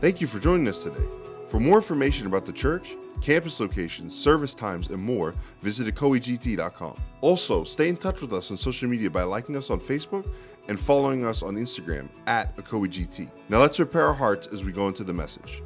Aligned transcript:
Thank 0.00 0.20
you 0.20 0.26
for 0.26 0.38
joining 0.38 0.68
us 0.68 0.82
today. 0.82 1.04
For 1.48 1.60
more 1.60 1.76
information 1.76 2.26
about 2.26 2.46
the 2.46 2.52
church, 2.52 2.96
campus 3.20 3.60
locations, 3.60 4.14
service 4.14 4.54
times, 4.54 4.88
and 4.88 5.00
more, 5.00 5.34
visit 5.62 5.86
ecoegt.com. 5.86 6.96
Also, 7.20 7.64
stay 7.64 7.88
in 7.88 7.96
touch 7.96 8.20
with 8.20 8.32
us 8.32 8.50
on 8.50 8.56
social 8.56 8.88
media 8.88 9.08
by 9.08 9.22
liking 9.22 9.56
us 9.56 9.70
on 9.70 9.80
Facebook 9.80 10.28
and 10.68 10.78
following 10.78 11.24
us 11.24 11.42
on 11.42 11.54
Instagram 11.54 12.08
at 12.26 12.56
ecoegt. 12.56 13.30
Now 13.48 13.60
let's 13.60 13.76
prepare 13.76 14.06
our 14.06 14.14
hearts 14.14 14.46
as 14.48 14.64
we 14.64 14.72
go 14.72 14.88
into 14.88 15.04
the 15.04 15.14
message. 15.14 15.62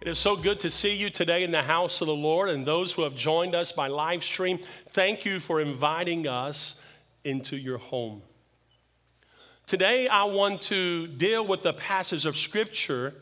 It 0.00 0.08
is 0.08 0.18
so 0.18 0.34
good 0.34 0.60
to 0.60 0.70
see 0.70 0.94
you 0.94 1.10
today 1.10 1.42
in 1.42 1.50
the 1.50 1.62
house 1.62 2.00
of 2.00 2.06
the 2.06 2.14
Lord 2.14 2.48
and 2.48 2.64
those 2.64 2.92
who 2.92 3.02
have 3.02 3.14
joined 3.14 3.54
us 3.54 3.70
by 3.72 3.88
live 3.88 4.24
stream. 4.24 4.58
Thank 4.88 5.24
you 5.24 5.40
for 5.40 5.60
inviting 5.60 6.26
us 6.26 6.82
into 7.24 7.56
your 7.56 7.78
home. 7.78 8.22
Today, 9.70 10.08
I 10.08 10.24
want 10.24 10.62
to 10.62 11.06
deal 11.06 11.46
with 11.46 11.62
the 11.62 11.72
passage 11.72 12.26
of 12.26 12.36
scripture 12.36 13.14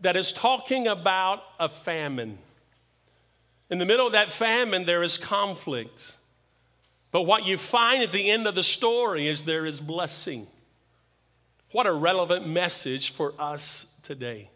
that 0.00 0.16
is 0.16 0.32
talking 0.32 0.88
about 0.88 1.42
a 1.60 1.68
famine. 1.68 2.38
In 3.68 3.76
the 3.76 3.84
middle 3.84 4.06
of 4.06 4.14
that 4.14 4.30
famine, 4.30 4.86
there 4.86 5.02
is 5.02 5.18
conflict. 5.18 6.16
But 7.10 7.24
what 7.24 7.44
you 7.44 7.58
find 7.58 8.02
at 8.02 8.10
the 8.10 8.30
end 8.30 8.46
of 8.46 8.54
the 8.54 8.62
story 8.62 9.28
is 9.28 9.42
there 9.42 9.66
is 9.66 9.82
blessing. 9.82 10.46
What 11.72 11.86
a 11.86 11.92
relevant 11.92 12.48
message 12.48 13.10
for 13.10 13.34
us 13.38 13.94
today. 14.02 14.48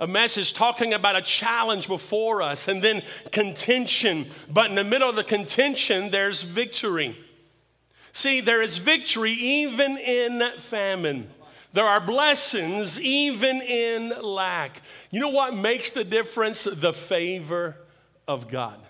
A 0.00 0.06
message 0.06 0.54
talking 0.54 0.94
about 0.94 1.14
a 1.14 1.20
challenge 1.20 1.88
before 1.88 2.40
us 2.40 2.68
and 2.68 2.80
then 2.80 3.02
contention. 3.32 4.24
But 4.48 4.70
in 4.70 4.76
the 4.76 4.84
middle 4.84 5.10
of 5.10 5.16
the 5.16 5.24
contention, 5.24 6.10
there's 6.10 6.40
victory. 6.40 7.18
See, 8.18 8.40
there 8.40 8.62
is 8.62 8.78
victory 8.78 9.30
even 9.30 9.96
in 9.96 10.42
famine. 10.58 11.30
There 11.72 11.84
are 11.84 12.00
blessings 12.00 13.00
even 13.00 13.62
in 13.62 14.12
lack. 14.20 14.82
You 15.12 15.20
know 15.20 15.28
what 15.28 15.54
makes 15.54 15.90
the 15.90 16.02
difference? 16.02 16.64
The 16.64 16.92
favor 16.92 17.76
of 18.26 18.50
God. 18.50 18.80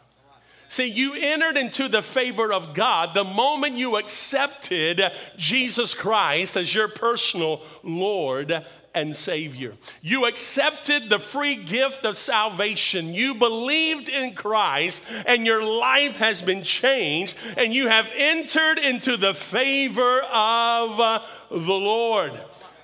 See, 0.68 0.88
you 0.88 1.14
entered 1.14 1.56
into 1.56 1.88
the 1.88 2.02
favor 2.02 2.52
of 2.52 2.74
God 2.74 3.14
the 3.14 3.24
moment 3.24 3.74
you 3.74 3.96
accepted 3.96 5.00
Jesus 5.38 5.94
Christ 5.94 6.56
as 6.56 6.74
your 6.74 6.88
personal 6.88 7.62
Lord 7.82 8.64
and 8.94 9.16
Savior. 9.16 9.74
You 10.02 10.26
accepted 10.26 11.08
the 11.08 11.18
free 11.18 11.64
gift 11.64 12.04
of 12.04 12.18
salvation. 12.18 13.14
You 13.14 13.34
believed 13.34 14.08
in 14.10 14.34
Christ, 14.34 15.04
and 15.26 15.46
your 15.46 15.62
life 15.62 16.16
has 16.16 16.42
been 16.42 16.62
changed, 16.62 17.36
and 17.56 17.72
you 17.72 17.88
have 17.88 18.10
entered 18.14 18.78
into 18.78 19.16
the 19.16 19.34
favor 19.34 20.20
of 20.32 21.22
the 21.50 21.56
Lord. 21.56 22.32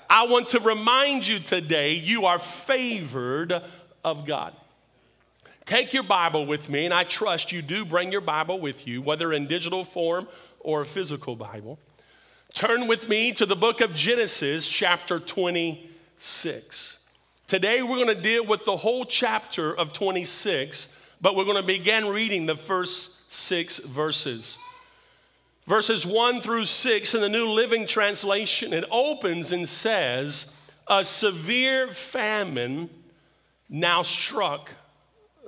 I 0.09 0.27
want 0.27 0.51
to 0.51 0.61
remind 0.61 1.27
you 1.27 1.39
today 1.39 1.95
you 1.95 2.27
are 2.27 2.39
favored 2.39 3.53
of 4.05 4.27
God. 4.27 4.55
Take 5.65 5.95
your 5.95 6.03
Bible 6.03 6.45
with 6.45 6.69
me, 6.69 6.85
and 6.85 6.93
I 6.93 7.05
trust 7.05 7.51
you 7.51 7.63
do 7.63 7.87
bring 7.87 8.13
your 8.13 8.21
Bible 8.21 8.61
with 8.61 8.87
you, 8.87 9.01
whether 9.01 9.33
in 9.33 9.47
digital 9.47 9.83
form 9.83 10.29
or 10.61 10.83
a 10.83 10.87
physical 10.87 11.37
Bible. 11.37 11.79
Turn 12.53 12.87
with 12.87 13.09
me 13.09 13.33
to 13.33 13.47
the 13.47 13.57
book 13.57 13.81
of 13.81 13.95
Genesis, 13.95 14.69
chapter 14.69 15.19
26. 15.19 16.99
Today, 17.47 17.83
we're 17.83 17.97
going 17.97 18.15
to 18.15 18.23
deal 18.23 18.47
with 18.47 18.67
the 18.67 18.77
whole 18.77 19.07
chapter 19.07 19.75
of 19.75 19.95
26, 19.95 21.01
but 21.23 21.35
we're 21.35 21.45
going 21.45 21.57
to 21.57 21.67
begin 21.67 22.09
reading 22.09 22.45
the 22.45 22.57
first 22.57 23.33
six 23.33 23.79
verses. 23.79 24.59
Verses 25.67 26.07
1 26.07 26.43
through 26.43 26.67
6 26.67 27.15
in 27.15 27.23
the 27.23 27.29
New 27.31 27.49
Living 27.49 27.87
Translation, 27.87 28.75
it 28.75 28.85
opens 28.91 29.51
and 29.51 29.67
says, 29.67 30.61
A 30.89 31.03
severe 31.03 31.89
famine 31.89 32.91
now 33.71 34.03
struck 34.03 34.71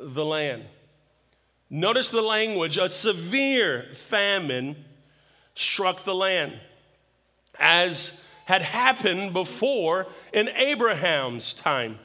the 0.00 0.24
land. 0.24 0.64
Notice 1.68 2.10
the 2.10 2.22
language 2.22 2.76
a 2.76 2.88
severe 2.88 3.82
famine 3.94 4.76
struck 5.54 6.04
the 6.04 6.14
land, 6.14 6.58
as 7.58 8.24
had 8.44 8.62
happened 8.62 9.32
before 9.32 10.06
in 10.32 10.48
Abraham's 10.48 11.52
time. 11.52 11.98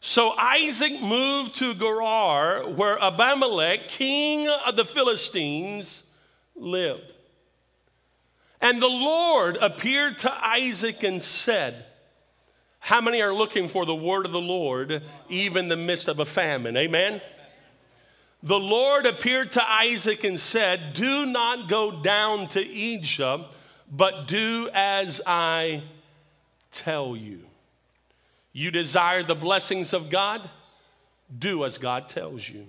So 0.00 0.32
Isaac 0.36 1.00
moved 1.02 1.56
to 1.56 1.74
Gerar, 1.74 2.68
where 2.68 2.98
Abimelech, 2.98 3.88
king 3.88 4.48
of 4.66 4.76
the 4.76 4.84
Philistines, 4.84 6.18
lived. 6.56 7.12
And 8.60 8.80
the 8.80 8.88
Lord 8.88 9.56
appeared 9.58 10.18
to 10.18 10.32
Isaac 10.44 11.02
and 11.02 11.22
said, 11.22 11.86
how 12.90 13.00
many 13.00 13.22
are 13.22 13.32
looking 13.32 13.68
for 13.68 13.86
the 13.86 13.94
word 13.94 14.26
of 14.26 14.32
the 14.32 14.40
Lord 14.40 15.00
even 15.28 15.66
in 15.66 15.68
the 15.68 15.76
midst 15.76 16.08
of 16.08 16.18
a 16.18 16.24
famine? 16.24 16.76
Amen. 16.76 17.20
The 18.42 18.58
Lord 18.58 19.06
appeared 19.06 19.52
to 19.52 19.62
Isaac 19.64 20.24
and 20.24 20.40
said, 20.40 20.80
Do 20.94 21.24
not 21.24 21.68
go 21.68 22.02
down 22.02 22.48
to 22.48 22.60
Egypt, 22.60 23.44
but 23.92 24.26
do 24.26 24.68
as 24.74 25.20
I 25.24 25.84
tell 26.72 27.14
you. 27.14 27.38
You 28.52 28.72
desire 28.72 29.22
the 29.22 29.36
blessings 29.36 29.92
of 29.92 30.10
God? 30.10 30.40
Do 31.38 31.64
as 31.64 31.78
God 31.78 32.08
tells 32.08 32.48
you. 32.48 32.66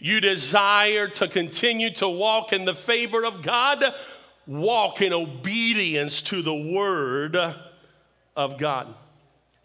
You 0.00 0.20
desire 0.20 1.06
to 1.06 1.28
continue 1.28 1.90
to 1.90 2.08
walk 2.08 2.52
in 2.52 2.64
the 2.64 2.74
favor 2.74 3.24
of 3.24 3.44
God? 3.44 3.80
Walk 4.48 5.00
in 5.00 5.12
obedience 5.12 6.20
to 6.22 6.42
the 6.42 6.52
word 6.52 7.36
of 8.36 8.58
God. 8.58 8.94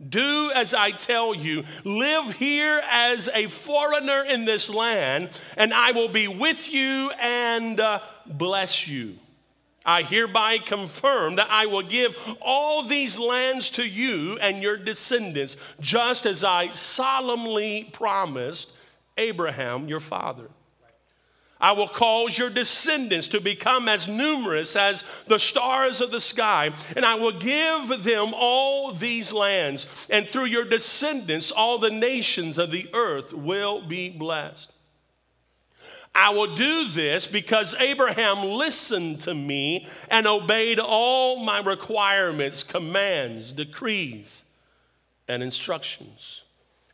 Do 0.10 0.52
as 0.54 0.74
I 0.74 0.92
tell 0.92 1.34
you. 1.34 1.64
Live 1.84 2.34
here 2.34 2.82
as 2.92 3.30
a 3.34 3.48
foreigner 3.48 4.24
in 4.24 4.46
this 4.46 4.70
land, 4.70 5.30
and 5.56 5.74
I 5.74 5.92
will 5.92 6.10
be 6.10 6.28
with 6.28 6.72
you 6.72 7.12
and 7.20 7.80
uh, 7.80 8.00
bless 8.28 8.88
you. 8.88 9.18
I 9.84 10.04
hereby 10.04 10.58
confirm 10.60 11.38
that 11.38 11.48
I 11.50 11.66
will 11.66 11.82
give 11.82 12.16
all 12.42 12.84
these 12.84 13.18
lands 13.18 13.70
to 13.72 13.88
you 13.88 14.38
and 14.40 14.62
your 14.62 14.78
descendants, 14.78 15.56
just 15.80 16.26
as 16.26 16.44
I 16.44 16.68
solemnly 16.74 17.90
promised 17.94 18.72
Abraham, 19.18 19.88
your 19.88 20.02
father. 20.02 20.50
I 21.60 21.72
will 21.72 21.88
cause 21.88 22.38
your 22.38 22.50
descendants 22.50 23.28
to 23.30 23.42
become 23.42 23.88
as 23.90 24.08
numerous 24.08 24.76
as 24.76 25.04
the 25.26 25.40
stars 25.40 26.02
of 26.02 26.12
the 26.12 26.22
sky, 26.22 26.72
and 26.96 27.04
I 27.04 27.16
will 27.16 27.40
give 27.40 28.04
them 28.04 28.34
all 28.36 28.94
these 28.94 29.34
lands, 29.34 30.08
and 30.10 30.28
through 30.28 30.46
your 30.46 30.66
descendants, 30.66 31.52
all 31.52 31.80
the 31.80 31.90
nations 31.90 32.58
of 32.58 32.72
the 32.72 32.88
earth 32.94 33.34
will 33.34 33.82
be 33.82 34.10
blessed. 34.12 34.72
I 36.14 36.32
will 36.32 36.56
do 36.56 36.88
this 36.90 37.28
because 37.28 37.76
Abraham 37.80 38.44
listened 38.44 39.22
to 39.22 39.36
me 39.36 39.88
and 40.10 40.26
obeyed 40.26 40.80
all 40.80 41.44
my 41.44 41.60
requirements, 41.60 42.64
commands, 42.64 43.52
decrees, 43.52 44.50
and 45.28 45.44
instructions. 45.44 46.44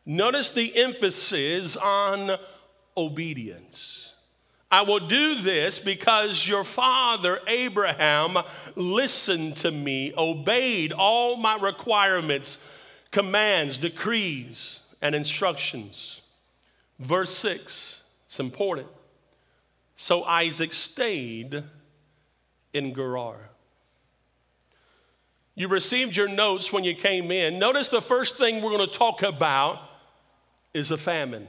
Notice 0.06 0.50
the 0.50 0.76
emphasis 0.76 1.78
on 1.78 2.38
obedience. 2.98 4.13
I 4.74 4.82
will 4.82 5.02
do 5.02 5.36
this 5.36 5.78
because 5.78 6.48
your 6.48 6.64
father 6.64 7.40
Abraham 7.46 8.40
listened 8.76 9.58
to 9.58 9.70
me, 9.70 10.12
obeyed 10.18 10.92
all 10.92 11.38
my 11.38 11.58
requirements, 11.58 12.68
commands, 13.12 13.78
decrees, 13.78 14.80
and 15.00 15.14
instructions. 15.14 16.22
Verse 16.98 17.30
6, 17.36 18.10
it's 18.26 18.40
important. 18.40 18.88
So 19.96 20.24
Isaac 20.24 20.74
stayed 20.74 21.64
in 22.74 22.96
Gerar. 22.96 23.52
You 25.54 25.68
received 25.68 26.18
your 26.18 26.30
notes 26.30 26.74
when 26.74 26.84
you 26.84 26.96
came 26.96 27.30
in. 27.30 27.60
Notice 27.60 27.90
the 27.90 28.02
first 28.02 28.40
thing 28.40 28.64
we're 28.64 28.76
going 28.76 28.90
to 28.90 28.98
talk 28.98 29.22
about 29.22 29.78
is 30.74 30.90
a 30.90 30.98
famine. 30.98 31.48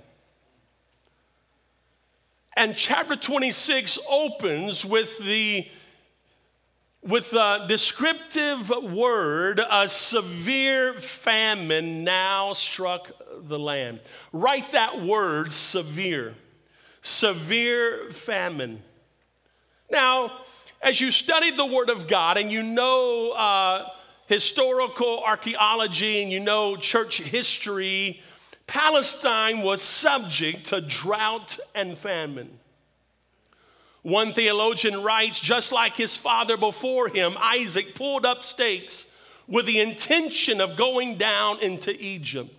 And 2.56 2.76
chapter 2.76 3.16
26 3.16 3.98
opens 4.08 4.84
with 4.84 5.18
the 5.18 5.66
with 7.02 7.30
the 7.30 7.66
descriptive 7.68 8.70
word, 8.70 9.60
a 9.70 9.86
severe 9.86 10.94
famine 10.94 12.02
now 12.02 12.54
struck 12.54 13.10
the 13.42 13.58
land. 13.58 14.00
Write 14.32 14.72
that 14.72 15.02
word, 15.02 15.52
severe. 15.52 16.34
Severe 17.02 18.10
famine. 18.10 18.82
Now, 19.90 20.32
as 20.80 20.98
you 21.00 21.10
study 21.10 21.50
the 21.50 21.66
Word 21.66 21.90
of 21.90 22.08
God 22.08 22.38
and 22.38 22.50
you 22.50 22.62
know 22.62 23.32
uh, 23.32 23.86
historical 24.26 25.22
archaeology 25.22 26.22
and 26.22 26.32
you 26.32 26.40
know 26.40 26.76
church 26.76 27.22
history, 27.22 28.22
Palestine 28.66 29.62
was 29.62 29.82
subject 29.82 30.66
to 30.66 30.80
drought 30.80 31.58
and 31.74 31.96
famine. 31.96 32.58
One 34.02 34.32
theologian 34.32 35.02
writes 35.02 35.40
just 35.40 35.72
like 35.72 35.94
his 35.94 36.16
father 36.16 36.56
before 36.56 37.08
him, 37.08 37.34
Isaac 37.38 37.94
pulled 37.94 38.26
up 38.26 38.44
stakes, 38.44 39.14
with 39.46 39.66
the 39.66 39.80
intention 39.80 40.60
of 40.60 40.76
going 40.76 41.16
down 41.16 41.60
into 41.60 41.94
Egypt. 42.02 42.50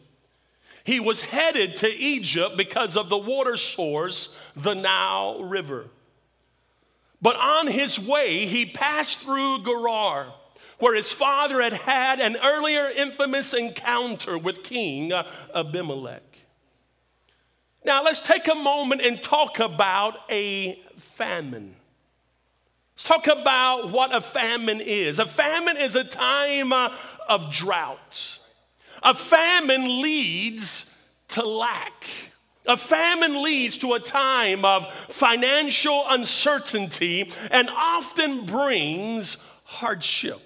He 0.84 1.00
was 1.00 1.22
headed 1.24 1.78
to 1.78 1.92
Egypt 1.92 2.58
because 2.58 2.96
of 2.96 3.10
the 3.10 3.18
water 3.18 3.58
source, 3.58 4.38
the 4.56 4.76
Nile 4.76 5.44
River. 5.44 5.88
But 7.22 7.38
on 7.38 7.68
his 7.68 8.00
way, 8.00 8.46
he 8.46 8.68
passed 8.68 9.20
through 9.20 9.64
Gerar, 9.64 10.28
where 10.80 10.96
his 10.96 11.12
father 11.12 11.62
had 11.62 11.74
had 11.74 12.20
an 12.20 12.38
earlier 12.44 12.90
infamous 12.96 13.54
encounter 13.54 14.38
with 14.38 14.64
King 14.64 15.12
Abimelech. 15.54 16.24
Now, 17.86 18.04
let's 18.04 18.20
take 18.20 18.48
a 18.48 18.56
moment 18.56 19.02
and 19.02 19.22
talk 19.22 19.60
about 19.60 20.16
a 20.30 20.74
famine. 20.98 21.76
Let's 22.96 23.04
talk 23.04 23.28
about 23.28 23.92
what 23.92 24.14
a 24.16 24.22
famine 24.22 24.82
is. 24.82 25.20
A 25.20 25.26
famine 25.26 25.78
is 25.78 25.96
a 25.96 26.04
time 26.04 26.74
of 26.74 27.52
drought. 27.52 28.40
A 29.04 29.14
famine 29.14 30.02
leads 30.02 31.10
to 31.30 31.46
lack. 31.46 32.06
A 32.66 32.76
famine 32.76 33.44
leads 33.44 33.78
to 33.80 33.94
a 33.94 34.00
time 34.00 34.66
of 34.66 34.92
financial 34.94 36.06
uncertainty 36.10 37.30
and 37.52 37.70
often 37.70 38.46
brings 38.46 39.48
hardship. 39.66 40.42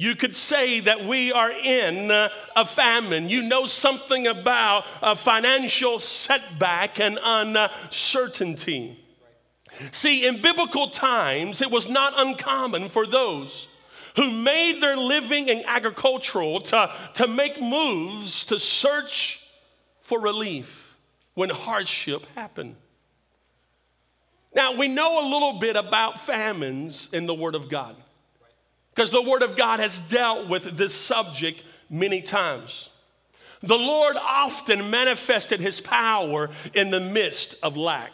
You 0.00 0.14
could 0.16 0.34
say 0.34 0.80
that 0.80 1.04
we 1.04 1.30
are 1.30 1.50
in 1.50 2.10
a 2.10 2.64
famine. 2.64 3.28
You 3.28 3.42
know 3.42 3.66
something 3.66 4.26
about 4.26 4.86
a 5.02 5.14
financial 5.14 5.98
setback 5.98 6.98
and 6.98 7.18
uncertainty. 7.22 8.98
See, 9.92 10.26
in 10.26 10.40
biblical 10.40 10.88
times, 10.88 11.60
it 11.60 11.70
was 11.70 11.86
not 11.86 12.14
uncommon 12.16 12.88
for 12.88 13.06
those 13.06 13.68
who 14.16 14.30
made 14.30 14.80
their 14.80 14.96
living 14.96 15.48
in 15.48 15.62
agricultural 15.66 16.62
to, 16.62 16.90
to 17.14 17.28
make 17.28 17.60
moves 17.60 18.44
to 18.44 18.58
search 18.58 19.46
for 20.00 20.18
relief 20.18 20.96
when 21.34 21.50
hardship 21.50 22.24
happened. 22.34 22.74
Now, 24.54 24.76
we 24.76 24.88
know 24.88 25.22
a 25.22 25.26
little 25.30 25.60
bit 25.60 25.76
about 25.76 26.18
famines 26.18 27.10
in 27.12 27.26
the 27.26 27.34
Word 27.34 27.54
of 27.54 27.68
God. 27.68 27.96
Because 28.94 29.10
the 29.10 29.22
Word 29.22 29.42
of 29.42 29.56
God 29.56 29.80
has 29.80 29.98
dealt 29.98 30.48
with 30.48 30.64
this 30.76 30.94
subject 30.94 31.62
many 31.88 32.22
times. 32.22 32.88
The 33.62 33.78
Lord 33.78 34.16
often 34.16 34.90
manifested 34.90 35.60
His 35.60 35.80
power 35.80 36.50
in 36.74 36.90
the 36.90 37.00
midst 37.00 37.62
of 37.62 37.76
lack. 37.76 38.12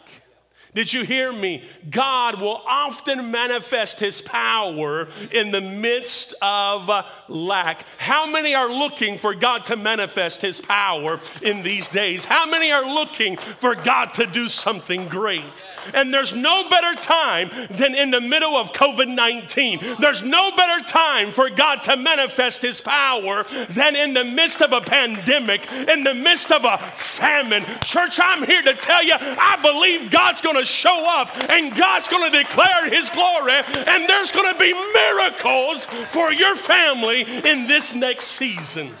Did 0.77 0.93
you 0.93 1.03
hear 1.03 1.33
me? 1.33 1.67
God 1.89 2.39
will 2.39 2.61
often 2.67 3.31
manifest 3.31 3.99
his 3.99 4.21
power 4.21 5.07
in 5.31 5.49
the 5.49 5.59
midst 5.59 6.35
of 6.39 6.87
uh, 6.87 7.03
lack. 7.27 7.83
How 7.97 8.29
many 8.29 8.53
are 8.53 8.69
looking 8.69 9.17
for 9.17 9.33
God 9.33 9.63
to 9.65 9.75
manifest 9.75 10.43
his 10.43 10.61
power 10.61 11.19
in 11.41 11.63
these 11.63 11.87
days? 11.87 12.25
How 12.25 12.45
many 12.45 12.71
are 12.71 12.85
looking 12.85 13.37
for 13.37 13.73
God 13.73 14.13
to 14.15 14.27
do 14.27 14.47
something 14.47 15.07
great? 15.07 15.63
And 15.93 16.13
there's 16.13 16.33
no 16.33 16.69
better 16.69 16.99
time 17.01 17.49
than 17.69 17.95
in 17.95 18.11
the 18.11 18.21
middle 18.21 18.55
of 18.55 18.73
COVID 18.73 19.13
19. 19.13 19.79
There's 19.99 20.23
no 20.23 20.51
better 20.55 20.83
time 20.87 21.31
for 21.31 21.49
God 21.49 21.83
to 21.83 21.97
manifest 21.97 22.61
his 22.61 22.81
power 22.81 23.43
than 23.69 23.95
in 23.95 24.13
the 24.13 24.23
midst 24.23 24.61
of 24.61 24.73
a 24.73 24.81
pandemic, 24.81 25.71
in 25.71 26.03
the 26.03 26.13
midst 26.13 26.51
of 26.51 26.65
a 26.65 26.77
famine. 26.77 27.63
Church, 27.83 28.19
I'm 28.21 28.45
here 28.45 28.61
to 28.61 28.73
tell 28.73 29.03
you, 29.03 29.15
I 29.19 29.57
believe 29.61 30.11
God's 30.11 30.41
going 30.41 30.57
to 30.57 30.65
show 30.65 31.05
up 31.07 31.35
and 31.49 31.75
God's 31.75 32.07
going 32.07 32.31
to 32.31 32.37
declare 32.37 32.89
His 32.89 33.09
glory, 33.09 33.61
and 33.87 34.09
there's 34.09 34.31
going 34.31 34.53
to 34.53 34.59
be 34.59 34.73
miracles 34.73 35.85
for 35.85 36.31
your 36.31 36.55
family 36.55 37.21
in 37.21 37.67
this 37.67 37.93
next 37.93 38.25
season. 38.27 38.91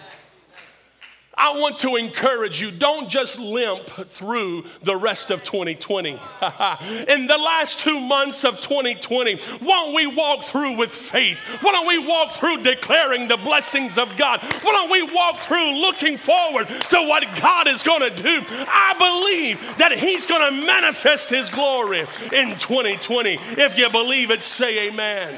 I 1.37 1.51
want 1.51 1.79
to 1.79 1.97
encourage 1.97 2.59
you 2.59 2.71
don't 2.71 3.09
just 3.09 3.37
limp 3.37 3.83
through 3.85 4.65
the 4.81 4.95
rest 4.95 5.29
of 5.29 5.43
2020. 5.43 6.09
In 6.11 7.27
the 7.27 7.37
last 7.37 7.79
two 7.79 7.99
months 7.99 8.43
of 8.43 8.59
2020, 8.59 9.39
won't 9.61 9.95
we 9.95 10.07
walk 10.07 10.45
through 10.45 10.77
with 10.77 10.89
faith? 10.89 11.37
Why 11.61 11.73
don't 11.73 11.87
we 11.87 11.99
walk 11.99 12.31
through 12.31 12.63
declaring 12.63 13.27
the 13.27 13.37
blessings 13.37 13.99
of 13.99 14.17
God? 14.17 14.41
Why 14.63 14.71
don't 14.71 14.91
we 14.91 15.03
walk 15.03 15.37
through 15.37 15.75
looking 15.79 16.17
forward 16.17 16.67
to 16.67 16.97
what 17.07 17.23
God 17.39 17.67
is 17.67 17.83
going 17.83 18.01
to 18.01 18.23
do? 18.23 18.41
I 18.49 18.95
believe 18.97 19.77
that 19.77 19.91
He's 19.91 20.25
going 20.25 20.41
to 20.41 20.65
manifest 20.65 21.29
His 21.29 21.49
glory 21.49 21.99
in 22.33 22.57
2020. 22.57 23.33
If 23.33 23.77
you 23.77 23.89
believe 23.91 24.31
it, 24.31 24.41
say 24.41 24.89
amen. 24.89 25.35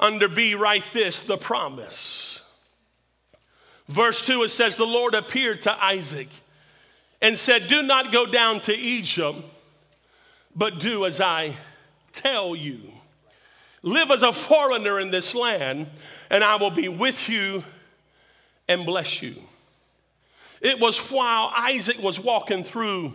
Under 0.00 0.26
B, 0.26 0.56
write 0.56 0.84
this 0.92 1.24
the 1.26 1.36
promise. 1.36 2.31
Verse 3.92 4.24
2, 4.24 4.44
it 4.44 4.48
says, 4.48 4.76
The 4.76 4.86
Lord 4.86 5.14
appeared 5.14 5.62
to 5.62 5.84
Isaac 5.84 6.28
and 7.20 7.36
said, 7.36 7.68
Do 7.68 7.82
not 7.82 8.10
go 8.10 8.24
down 8.24 8.60
to 8.60 8.74
Egypt, 8.74 9.38
but 10.56 10.80
do 10.80 11.04
as 11.04 11.20
I 11.20 11.54
tell 12.12 12.56
you. 12.56 12.80
Live 13.82 14.10
as 14.10 14.22
a 14.22 14.32
foreigner 14.32 14.98
in 14.98 15.10
this 15.10 15.34
land, 15.34 15.88
and 16.30 16.42
I 16.42 16.56
will 16.56 16.70
be 16.70 16.88
with 16.88 17.28
you 17.28 17.64
and 18.66 18.86
bless 18.86 19.20
you. 19.20 19.34
It 20.62 20.80
was 20.80 20.98
while 21.10 21.52
Isaac 21.54 22.02
was 22.02 22.18
walking 22.18 22.64
through 22.64 23.12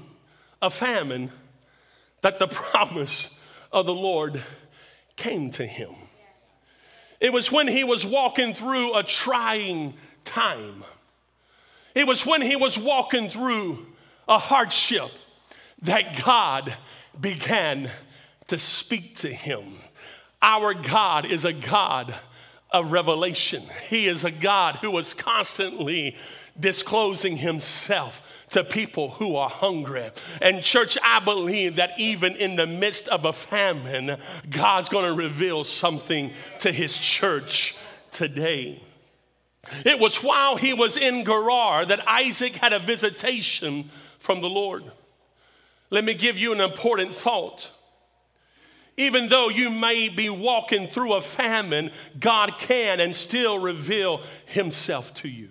a 0.62 0.70
famine 0.70 1.32
that 2.22 2.38
the 2.38 2.48
promise 2.48 3.42
of 3.72 3.88
the 3.88 3.96
Lord 3.96 4.44
came 5.16 5.50
to 5.52 5.66
him. 5.66 5.90
It 7.20 7.34
was 7.34 7.52
when 7.52 7.68
he 7.68 7.84
was 7.84 8.06
walking 8.06 8.54
through 8.54 8.96
a 8.96 9.02
trying 9.02 9.96
time. 10.28 10.84
It 11.96 12.06
was 12.06 12.26
when 12.26 12.42
he 12.42 12.56
was 12.56 12.78
walking 12.78 13.30
through 13.30 13.86
a 14.28 14.38
hardship 14.38 15.10
that 15.82 16.24
God 16.24 16.74
began 17.20 17.90
to 18.48 18.58
speak 18.58 19.18
to 19.18 19.30
him. 19.30 19.64
Our 20.42 20.74
God 20.74 21.26
is 21.26 21.46
a 21.46 21.54
God 21.54 22.14
of 22.72 22.92
revelation. 22.92 23.64
He 23.90 24.08
is 24.08 24.24
a 24.24 24.32
God 24.32 24.76
who 24.76 24.96
is 24.98 25.14
constantly 25.14 26.16
disclosing 26.60 27.38
himself 27.38 28.46
to 28.50 28.64
people 28.64 29.10
who 29.12 29.36
are 29.36 29.50
hungry. 29.50 30.10
And, 30.42 30.64
church, 30.64 30.98
I 31.04 31.20
believe 31.20 31.76
that 31.76 31.92
even 31.98 32.36
in 32.36 32.56
the 32.56 32.68
midst 32.68 33.08
of 33.10 33.26
a 33.26 33.34
famine, 33.34 34.18
God's 34.50 34.90
gonna 34.90 35.14
reveal 35.14 35.64
something 35.64 36.32
to 36.60 36.72
his 36.72 36.98
church 36.98 37.76
today. 38.12 38.82
It 39.86 40.00
was 40.00 40.24
while 40.24 40.56
he 40.56 40.74
was 40.74 40.98
in 40.98 41.26
Gerar 41.26 41.86
that 41.86 42.08
Isaac 42.08 42.54
had 42.54 42.74
a 42.74 42.80
visitation 42.80 43.90
from 44.20 44.42
the 44.42 44.50
Lord. 44.50 44.84
Let 45.90 46.04
me 46.04 46.14
give 46.14 46.38
you 46.38 46.54
an 46.54 46.62
important 46.62 47.14
thought. 47.14 47.72
Even 48.98 49.30
though 49.30 49.50
you 49.50 49.70
may 49.70 50.10
be 50.10 50.30
walking 50.30 50.88
through 50.88 51.14
a 51.14 51.22
famine, 51.22 51.92
God 52.20 52.54
can 52.60 53.00
and 53.00 53.16
still 53.16 53.60
reveal 53.60 54.22
himself 54.48 55.14
to 55.22 55.30
you 55.30 55.50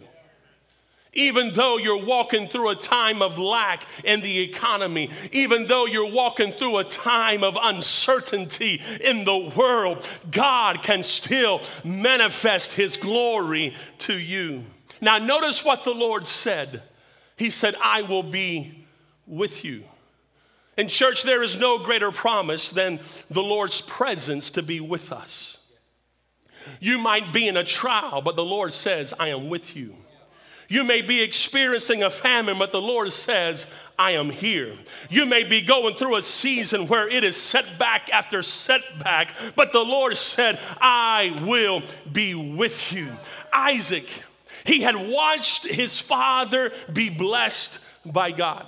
even 1.16 1.50
though 1.52 1.78
you're 1.78 2.04
walking 2.04 2.46
through 2.46 2.68
a 2.68 2.76
time 2.76 3.22
of 3.22 3.38
lack 3.38 3.82
in 4.04 4.20
the 4.20 4.40
economy, 4.40 5.10
even 5.32 5.66
though 5.66 5.86
you're 5.86 6.12
walking 6.12 6.52
through 6.52 6.76
a 6.78 6.84
time 6.84 7.42
of 7.42 7.58
uncertainty 7.60 8.80
in 9.02 9.24
the 9.24 9.52
world, 9.56 10.08
God 10.30 10.82
can 10.82 11.02
still 11.02 11.62
manifest 11.84 12.74
His 12.74 12.96
glory 12.96 13.74
to 14.00 14.14
you. 14.14 14.64
Now, 15.00 15.18
notice 15.18 15.64
what 15.64 15.84
the 15.84 15.94
Lord 15.94 16.26
said. 16.26 16.82
He 17.36 17.50
said, 17.50 17.74
I 17.82 18.02
will 18.02 18.22
be 18.22 18.86
with 19.26 19.64
you. 19.64 19.84
In 20.76 20.88
church, 20.88 21.22
there 21.22 21.42
is 21.42 21.56
no 21.56 21.78
greater 21.78 22.12
promise 22.12 22.70
than 22.70 23.00
the 23.30 23.42
Lord's 23.42 23.80
presence 23.80 24.50
to 24.52 24.62
be 24.62 24.80
with 24.80 25.10
us. 25.12 25.58
You 26.80 26.98
might 26.98 27.32
be 27.32 27.48
in 27.48 27.56
a 27.56 27.64
trial, 27.64 28.20
but 28.20 28.36
the 28.36 28.44
Lord 28.44 28.72
says, 28.74 29.14
I 29.18 29.28
am 29.28 29.48
with 29.48 29.74
you. 29.76 29.94
You 30.68 30.82
may 30.82 31.02
be 31.02 31.22
experiencing 31.22 32.02
a 32.02 32.10
famine, 32.10 32.58
but 32.58 32.72
the 32.72 32.80
Lord 32.80 33.12
says, 33.12 33.66
I 33.98 34.12
am 34.12 34.30
here. 34.30 34.72
You 35.08 35.24
may 35.24 35.48
be 35.48 35.62
going 35.62 35.94
through 35.94 36.16
a 36.16 36.22
season 36.22 36.88
where 36.88 37.08
it 37.08 37.24
is 37.24 37.36
setback 37.36 38.10
after 38.10 38.42
setback, 38.42 39.32
but 39.54 39.72
the 39.72 39.84
Lord 39.84 40.16
said, 40.16 40.58
I 40.80 41.40
will 41.46 41.82
be 42.10 42.34
with 42.34 42.92
you. 42.92 43.08
Isaac, 43.52 44.08
he 44.64 44.80
had 44.80 44.96
watched 44.96 45.66
his 45.66 45.98
father 45.98 46.72
be 46.92 47.10
blessed 47.10 47.84
by 48.04 48.32
God. 48.32 48.66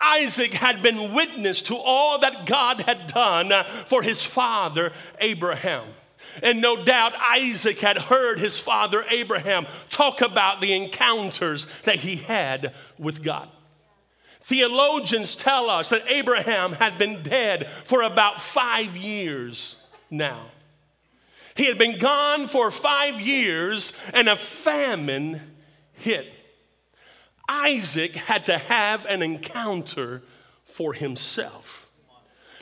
Isaac 0.00 0.52
had 0.52 0.82
been 0.82 1.14
witness 1.14 1.62
to 1.62 1.76
all 1.76 2.18
that 2.20 2.46
God 2.46 2.80
had 2.82 3.06
done 3.06 3.64
for 3.86 4.02
his 4.02 4.22
father 4.22 4.92
Abraham. 5.18 5.86
And 6.42 6.60
no 6.60 6.84
doubt 6.84 7.14
Isaac 7.18 7.78
had 7.78 7.96
heard 7.96 8.38
his 8.38 8.58
father 8.58 9.04
Abraham 9.10 9.66
talk 9.90 10.20
about 10.20 10.60
the 10.60 10.74
encounters 10.74 11.66
that 11.82 11.96
he 11.96 12.16
had 12.16 12.74
with 12.98 13.22
God. 13.22 13.48
Theologians 14.40 15.36
tell 15.36 15.70
us 15.70 15.88
that 15.88 16.10
Abraham 16.10 16.72
had 16.72 16.98
been 16.98 17.22
dead 17.22 17.66
for 17.84 18.02
about 18.02 18.42
five 18.42 18.96
years 18.96 19.76
now. 20.10 20.46
He 21.56 21.66
had 21.66 21.78
been 21.78 21.98
gone 21.98 22.48
for 22.48 22.70
five 22.70 23.20
years 23.20 24.00
and 24.12 24.28
a 24.28 24.36
famine 24.36 25.40
hit. 25.92 26.26
Isaac 27.48 28.12
had 28.12 28.46
to 28.46 28.58
have 28.58 29.06
an 29.06 29.22
encounter 29.22 30.22
for 30.64 30.92
himself. 30.92 31.88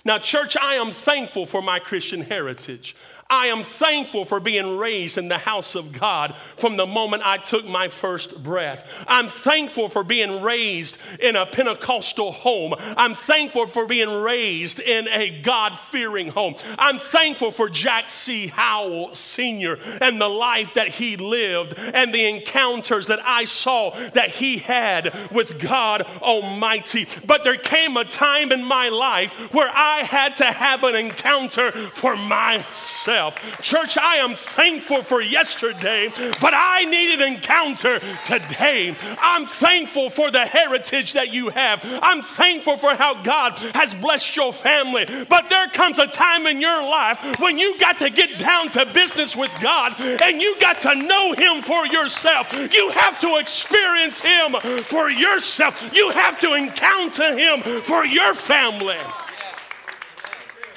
Now, 0.04 0.18
church, 0.18 0.56
I 0.60 0.74
am 0.74 0.90
thankful 0.90 1.46
for 1.46 1.62
my 1.62 1.78
Christian 1.78 2.22
heritage. 2.22 2.96
I 3.32 3.46
am 3.46 3.62
thankful 3.62 4.26
for 4.26 4.40
being 4.40 4.76
raised 4.76 5.16
in 5.16 5.28
the 5.28 5.38
house 5.38 5.74
of 5.74 5.98
God 5.98 6.36
from 6.58 6.76
the 6.76 6.86
moment 6.86 7.22
I 7.24 7.38
took 7.38 7.64
my 7.64 7.88
first 7.88 8.42
breath. 8.42 9.04
I'm 9.08 9.28
thankful 9.28 9.88
for 9.88 10.04
being 10.04 10.42
raised 10.42 10.98
in 11.18 11.34
a 11.34 11.46
Pentecostal 11.46 12.32
home. 12.32 12.74
I'm 12.78 13.14
thankful 13.14 13.68
for 13.68 13.86
being 13.86 14.22
raised 14.22 14.80
in 14.80 15.08
a 15.08 15.40
God 15.40 15.78
fearing 15.78 16.28
home. 16.28 16.56
I'm 16.78 16.98
thankful 16.98 17.52
for 17.52 17.70
Jack 17.70 18.10
C. 18.10 18.48
Howell 18.48 19.14
Sr. 19.14 19.78
and 20.02 20.20
the 20.20 20.28
life 20.28 20.74
that 20.74 20.88
he 20.88 21.16
lived 21.16 21.78
and 21.78 22.12
the 22.12 22.28
encounters 22.28 23.06
that 23.06 23.20
I 23.24 23.46
saw 23.46 23.90
that 24.10 24.30
he 24.30 24.58
had 24.58 25.10
with 25.30 25.58
God 25.58 26.02
Almighty. 26.20 27.06
But 27.26 27.44
there 27.44 27.56
came 27.56 27.96
a 27.96 28.04
time 28.04 28.52
in 28.52 28.62
my 28.62 28.90
life 28.90 29.54
where 29.54 29.70
I 29.72 30.00
had 30.00 30.36
to 30.36 30.44
have 30.44 30.84
an 30.84 30.96
encounter 30.96 31.72
for 31.72 32.14
myself 32.14 33.21
myself. 33.22 33.62
Church, 33.62 33.96
I 33.98 34.16
am 34.16 34.34
thankful 34.34 35.02
for 35.02 35.20
yesterday, 35.20 36.10
but 36.40 36.52
I 36.54 36.84
need 36.84 37.20
an 37.20 37.34
encounter 37.34 38.00
today. 38.24 38.94
I'm 39.20 39.46
thankful 39.46 40.10
for 40.10 40.30
the 40.30 40.44
heritage 40.44 41.12
that 41.14 41.32
you 41.32 41.50
have. 41.50 41.80
I'm 42.02 42.22
thankful 42.22 42.76
for 42.76 42.94
how 42.94 43.22
God 43.22 43.52
has 43.74 43.94
blessed 43.94 44.36
your 44.36 44.52
family. 44.52 45.06
But 45.28 45.48
there 45.48 45.68
comes 45.68 45.98
a 45.98 46.06
time 46.06 46.46
in 46.46 46.60
your 46.60 46.82
life 46.82 47.38
when 47.40 47.58
you 47.58 47.78
got 47.78 47.98
to 48.00 48.10
get 48.10 48.38
down 48.38 48.70
to 48.70 48.86
business 48.86 49.36
with 49.36 49.52
God 49.60 50.00
and 50.00 50.40
you 50.40 50.56
got 50.60 50.80
to 50.82 50.94
know 50.94 51.32
Him 51.32 51.62
for 51.62 51.86
yourself. 51.86 52.52
You 52.72 52.90
have 52.90 53.20
to 53.20 53.36
experience 53.36 54.20
Him 54.20 54.52
for 54.82 55.10
yourself. 55.10 55.94
You 55.94 56.10
have 56.10 56.40
to 56.40 56.54
encounter 56.54 57.36
Him 57.36 57.60
for 57.82 58.04
your 58.04 58.34
family. 58.34 58.98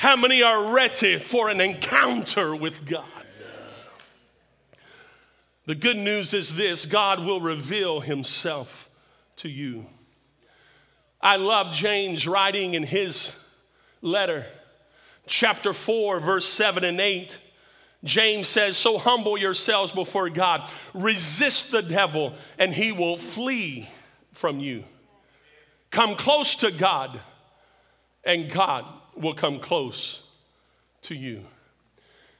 How 0.05 0.15
many 0.15 0.43
are 0.43 0.71
ready 0.71 1.17
for 1.17 1.49
an 1.49 1.59
encounter 1.59 2.55
with 2.55 2.85
God? 2.85 3.05
The 5.65 5.73
good 5.73 5.97
news 5.97 6.31
is 6.31 6.55
this 6.55 6.85
God 6.85 7.25
will 7.25 7.41
reveal 7.41 8.01
himself 8.01 8.87
to 9.37 9.49
you. 9.49 9.87
I 11.19 11.37
love 11.37 11.73
James 11.73 12.27
writing 12.27 12.75
in 12.75 12.83
his 12.83 13.43
letter, 14.03 14.45
chapter 15.25 15.73
4, 15.73 16.19
verse 16.19 16.45
7 16.45 16.83
and 16.83 17.01
8. 17.01 17.39
James 18.03 18.47
says, 18.47 18.77
So 18.77 18.99
humble 18.99 19.39
yourselves 19.39 19.91
before 19.91 20.29
God, 20.29 20.69
resist 20.93 21.71
the 21.71 21.81
devil, 21.81 22.35
and 22.59 22.71
he 22.71 22.91
will 22.91 23.17
flee 23.17 23.89
from 24.33 24.59
you. 24.59 24.83
Come 25.89 26.15
close 26.15 26.57
to 26.57 26.69
God, 26.69 27.19
and 28.23 28.51
God 28.51 28.85
will 29.15 29.33
come 29.33 29.59
close 29.59 30.23
to 31.03 31.15
you. 31.15 31.45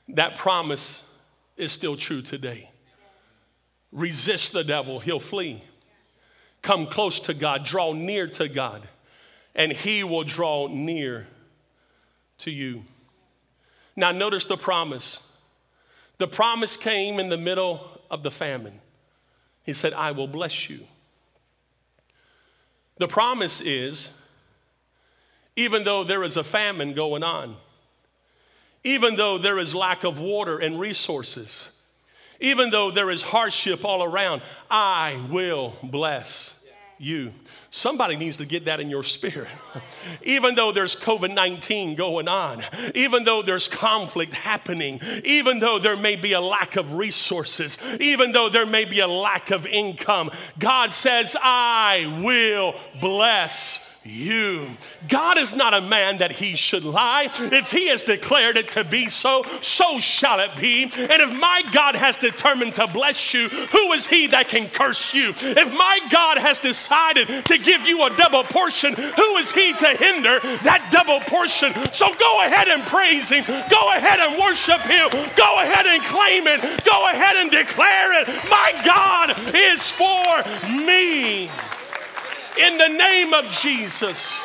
That 0.10 0.36
promise 0.36 1.12
is 1.58 1.72
still 1.72 1.96
true 1.96 2.22
today. 2.22 2.70
Resist 3.92 4.54
the 4.54 4.64
devil, 4.64 5.00
he'll 5.00 5.20
flee. 5.20 5.64
Come 6.62 6.88
close 6.88 7.20
to 7.22 7.34
God, 7.34 7.64
draw 7.64 7.94
near 7.94 8.28
to 8.28 8.48
God, 8.48 8.82
and 9.54 9.72
he 9.72 10.04
will 10.04 10.24
draw 10.24 10.68
near 10.68 11.28
to 12.40 12.52
you. 12.52 12.84
Now, 13.96 14.12
notice 14.12 14.46
the 14.46 14.58
promise. 14.58 15.26
The 16.18 16.28
promise 16.28 16.76
came 16.76 17.20
in 17.20 17.30
the 17.30 17.38
middle 17.38 18.02
of 18.12 18.24
the 18.24 18.32
famine. 18.32 18.80
He 19.64 19.74
said, 19.74 19.94
I 19.94 20.12
will 20.12 20.28
bless 20.28 20.70
you. 20.70 20.82
The 22.98 23.08
promise 23.08 23.62
is 23.62 24.18
even 25.56 25.84
though 25.84 26.04
there 26.04 26.24
is 26.24 26.38
a 26.38 26.44
famine 26.44 26.94
going 26.94 27.24
on, 27.24 27.56
even 28.84 29.16
though 29.16 29.38
there 29.38 29.58
is 29.58 29.74
lack 29.74 30.04
of 30.04 30.20
water 30.20 30.60
and 30.60 30.80
resources, 30.80 31.70
even 32.40 32.70
though 32.70 32.92
there 32.92 33.10
is 33.10 33.22
hardship 33.22 33.86
all 33.86 34.04
around, 34.04 34.42
I 34.70 35.26
will 35.32 35.74
bless 35.82 36.64
you. 36.98 37.32
Somebody 37.72 38.16
needs 38.16 38.38
to 38.38 38.46
get 38.46 38.66
that 38.66 38.80
in 38.80 38.90
your 38.90 39.04
spirit. 39.04 39.50
even 40.24 40.56
though 40.56 40.72
there's 40.72 40.96
COVID 40.96 41.34
19 41.34 41.96
going 41.96 42.28
on, 42.28 42.62
even 42.94 43.26
though 43.26 43.42
there's 43.42 43.68
conflict 43.68 44.34
happening, 44.34 45.02
even 45.26 45.60
though 45.60 45.80
there 45.80 45.98
may 45.98 46.16
be 46.16 46.34
a 46.34 46.42
lack 46.42 46.78
of 46.78 46.94
resources, 46.94 47.78
even 48.00 48.32
though 48.32 48.48
there 48.48 48.66
may 48.66 48.86
be 48.86 49.00
a 49.00 49.08
lack 49.08 49.52
of 49.52 49.66
income, 49.66 50.32
God 50.58 50.94
says, 50.94 51.36
I 51.42 52.22
will 52.24 52.76
bless 53.02 53.95
you. 54.06 54.68
God 55.08 55.38
is 55.38 55.56
not 55.56 55.74
a 55.74 55.82
man 55.82 56.20
that 56.20 56.32
he 56.32 56.56
should 56.56 56.84
lie. 56.84 57.28
If 57.40 57.72
he 57.72 57.88
has 57.90 58.04
declared 58.04 58.58
it 58.58 58.72
to 58.72 58.84
be 58.84 59.10
so, 59.10 59.44
so 59.62 60.00
shall 60.00 60.40
it 60.40 60.52
be. 60.60 60.84
And 60.84 61.22
if 61.22 61.40
my 61.40 61.64
God 61.74 61.96
has 61.96 62.18
determined 62.18 62.76
to 62.76 62.88
bless 62.88 63.34
you, 63.34 63.50
who 63.50 63.92
is 63.94 64.08
he 64.08 64.28
that 64.28 64.48
can 64.48 64.70
curse 64.70 65.14
you? 65.14 65.30
If 65.30 65.74
my 65.74 66.00
God 66.12 66.38
has 66.38 66.60
decided 66.60 67.28
to 67.46 67.58
give 67.58 67.86
you 67.88 68.06
a 68.06 68.16
double 68.16 68.44
portion, 68.44 68.94
who 68.94 69.36
is 69.38 69.52
he 69.52 69.74
to 69.74 69.88
hinder 69.98 70.40
that 70.64 70.90
double 70.92 71.20
portion? 71.22 71.74
So 71.94 72.14
go 72.16 72.42
ahead 72.46 72.68
and 72.68 72.84
praise 72.84 73.30
him. 73.30 73.44
Go 73.46 73.92
ahead 73.94 74.20
and 74.20 74.40
worship 74.40 74.82
him. 74.82 75.10
Go 75.36 75.62
ahead 75.62 75.86
and 75.86 76.04
claim 76.04 76.48
it. 76.48 76.62
Go 76.86 77.10
ahead 77.10 77.38
and 77.38 77.50
declare 77.52 78.22
it. 78.22 78.28
My 78.50 78.72
God 78.86 79.36
is 79.54 79.92
for 79.92 80.70
me. 80.70 81.50
In 82.58 82.78
the 82.78 82.88
name 82.88 83.34
of 83.34 83.52
Jesus, 83.52 84.42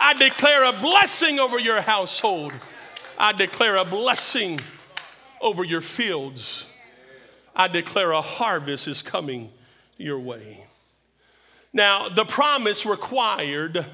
I 0.00 0.14
declare 0.14 0.64
a 0.64 0.72
blessing 0.72 1.38
over 1.38 1.60
your 1.60 1.80
household. 1.80 2.52
I 3.16 3.32
declare 3.32 3.76
a 3.76 3.84
blessing 3.84 4.58
over 5.40 5.62
your 5.62 5.80
fields. 5.80 6.66
I 7.54 7.68
declare 7.68 8.10
a 8.10 8.20
harvest 8.20 8.88
is 8.88 9.00
coming 9.00 9.52
your 9.96 10.18
way. 10.18 10.64
Now, 11.72 12.08
the 12.08 12.24
promise 12.24 12.84
required 12.84 13.86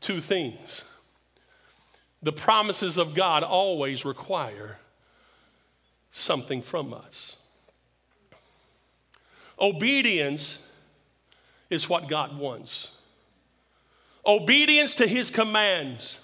two 0.00 0.20
things. 0.20 0.82
The 2.24 2.32
promises 2.32 2.98
of 2.98 3.14
God 3.14 3.44
always 3.44 4.04
require 4.04 4.80
something 6.10 6.60
from 6.60 6.92
us. 6.92 7.36
Obedience 9.60 10.69
is 11.70 11.88
what 11.88 12.08
God 12.08 12.36
wants. 12.36 12.90
Obedience 14.26 14.96
to 14.96 15.06
his 15.06 15.30
commands 15.30 16.20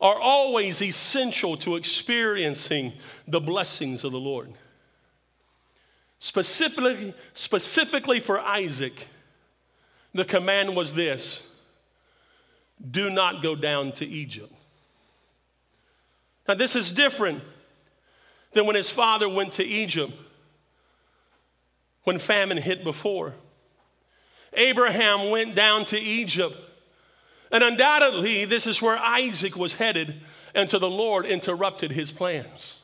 are 0.00 0.18
always 0.20 0.80
essential 0.80 1.56
to 1.56 1.74
experiencing 1.74 2.92
the 3.26 3.40
blessings 3.40 4.04
of 4.04 4.12
the 4.12 4.20
Lord. 4.20 4.52
Specifically, 6.20 7.14
specifically 7.32 8.20
for 8.20 8.38
Isaac, 8.38 9.08
the 10.14 10.24
command 10.24 10.76
was 10.76 10.94
this 10.94 11.44
do 12.90 13.10
not 13.10 13.42
go 13.42 13.56
down 13.56 13.90
to 13.92 14.06
Egypt. 14.06 14.52
Now, 16.46 16.54
this 16.54 16.76
is 16.76 16.92
different 16.92 17.42
than 18.52 18.66
when 18.66 18.76
his 18.76 18.88
father 18.88 19.28
went 19.28 19.54
to 19.54 19.64
Egypt 19.64 20.12
when 22.04 22.18
famine 22.18 22.56
hit 22.56 22.84
before. 22.84 23.34
Abraham 24.58 25.30
went 25.30 25.54
down 25.54 25.84
to 25.86 25.98
Egypt. 25.98 26.56
And 27.50 27.64
undoubtedly, 27.64 28.44
this 28.44 28.66
is 28.66 28.82
where 28.82 28.98
Isaac 28.98 29.56
was 29.56 29.74
headed 29.74 30.14
until 30.54 30.80
the 30.80 30.90
Lord 30.90 31.24
interrupted 31.24 31.92
his 31.92 32.10
plans. 32.10 32.74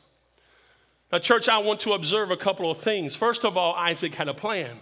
Now, 1.13 1.19
church, 1.19 1.49
I 1.49 1.59
want 1.59 1.81
to 1.81 1.93
observe 1.93 2.31
a 2.31 2.37
couple 2.37 2.71
of 2.71 2.79
things. 2.79 3.15
First 3.15 3.45
of 3.45 3.57
all, 3.57 3.75
Isaac 3.75 4.15
had 4.15 4.29
a 4.29 4.35
plan. 4.35 4.77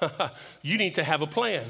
you 0.62 0.78
need 0.78 0.96
to 0.96 1.04
have 1.04 1.22
a 1.22 1.26
plan. 1.26 1.66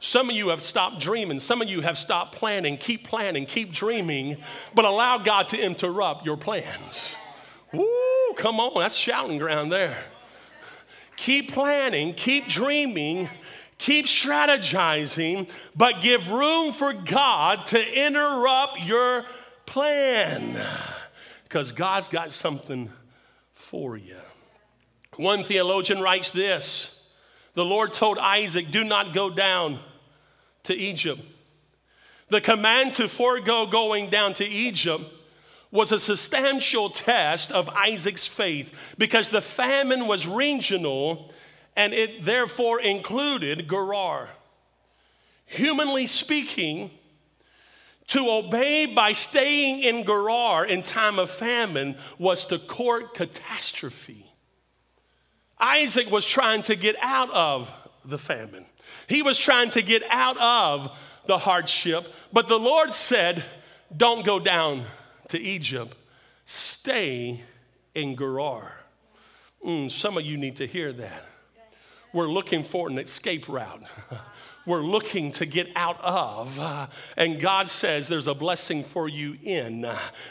Some 0.00 0.30
of 0.30 0.34
you 0.34 0.48
have 0.48 0.60
stopped 0.60 0.98
dreaming. 0.98 1.38
Some 1.38 1.62
of 1.62 1.68
you 1.68 1.82
have 1.82 1.96
stopped 1.96 2.34
planning. 2.34 2.76
Keep 2.76 3.06
planning, 3.06 3.46
keep 3.46 3.72
dreaming, 3.72 4.36
but 4.74 4.84
allow 4.84 5.18
God 5.18 5.48
to 5.48 5.60
interrupt 5.60 6.26
your 6.26 6.36
plans. 6.36 7.14
Woo, 7.72 8.34
come 8.36 8.58
on, 8.58 8.82
that's 8.82 8.96
shouting 8.96 9.38
ground 9.38 9.70
there. 9.70 9.96
Keep 11.16 11.52
planning, 11.52 12.14
keep 12.14 12.48
dreaming, 12.48 13.28
keep 13.82 14.06
strategizing, 14.06 15.50
but 15.76 16.00
give 16.02 16.30
room 16.30 16.72
for 16.72 16.92
God 16.92 17.66
to 17.68 18.06
interrupt 18.06 18.80
your 18.80 19.24
plan 19.66 20.56
because 21.44 21.72
God's 21.72 22.08
got 22.08 22.30
something 22.32 22.90
for 23.54 23.96
you. 23.96 24.16
One 25.16 25.42
theologian 25.42 26.00
writes 26.00 26.30
this 26.30 27.10
The 27.54 27.64
Lord 27.64 27.92
told 27.92 28.18
Isaac, 28.18 28.70
Do 28.70 28.84
not 28.84 29.14
go 29.14 29.30
down 29.30 29.78
to 30.64 30.74
Egypt. 30.74 31.20
The 32.28 32.40
command 32.40 32.94
to 32.94 33.08
forego 33.08 33.66
going 33.66 34.10
down 34.10 34.34
to 34.34 34.44
Egypt 34.46 35.04
was 35.72 35.90
a 35.90 35.98
substantial 35.98 36.88
test 36.88 37.50
of 37.50 37.68
Isaac's 37.70 38.26
faith 38.26 38.94
because 38.96 39.28
the 39.28 39.40
famine 39.40 40.06
was 40.06 40.26
regional 40.26 41.31
and 41.76 41.92
it 41.92 42.24
therefore 42.24 42.80
included 42.80 43.68
Gerar. 43.68 44.28
Humanly 45.46 46.06
speaking, 46.06 46.90
to 48.08 48.28
obey 48.28 48.92
by 48.94 49.12
staying 49.12 49.82
in 49.82 50.04
Gerar 50.04 50.66
in 50.66 50.82
time 50.82 51.18
of 51.18 51.30
famine 51.30 51.96
was 52.18 52.44
to 52.46 52.58
court 52.58 53.14
catastrophe. 53.14 54.26
Isaac 55.58 56.10
was 56.10 56.26
trying 56.26 56.62
to 56.64 56.76
get 56.76 56.96
out 57.00 57.30
of 57.30 57.72
the 58.04 58.18
famine. 58.18 58.66
He 59.08 59.22
was 59.22 59.38
trying 59.38 59.70
to 59.70 59.82
get 59.82 60.02
out 60.10 60.36
of 60.38 60.98
the 61.26 61.38
hardship, 61.38 62.12
but 62.32 62.48
the 62.48 62.58
Lord 62.58 62.92
said, 62.92 63.42
Don't 63.96 64.26
go 64.26 64.38
down 64.38 64.84
to 65.28 65.40
Egypt, 65.40 65.96
stay 66.44 67.40
in 67.94 68.16
Gerar. 68.16 68.72
Mm, 69.64 69.90
some 69.90 70.18
of 70.18 70.26
you 70.26 70.36
need 70.36 70.56
to 70.56 70.66
hear 70.66 70.92
that. 70.92 71.24
We're 72.12 72.28
looking 72.28 72.62
for 72.62 72.88
an 72.88 72.98
escape 72.98 73.48
route. 73.48 73.82
we're 74.66 74.82
looking 74.82 75.32
to 75.32 75.46
get 75.46 75.68
out 75.74 76.00
of. 76.02 76.58
Uh, 76.58 76.86
and 77.16 77.40
God 77.40 77.70
says 77.70 78.08
there's 78.08 78.26
a 78.26 78.34
blessing 78.34 78.84
for 78.84 79.08
you 79.08 79.36
in, 79.42 79.86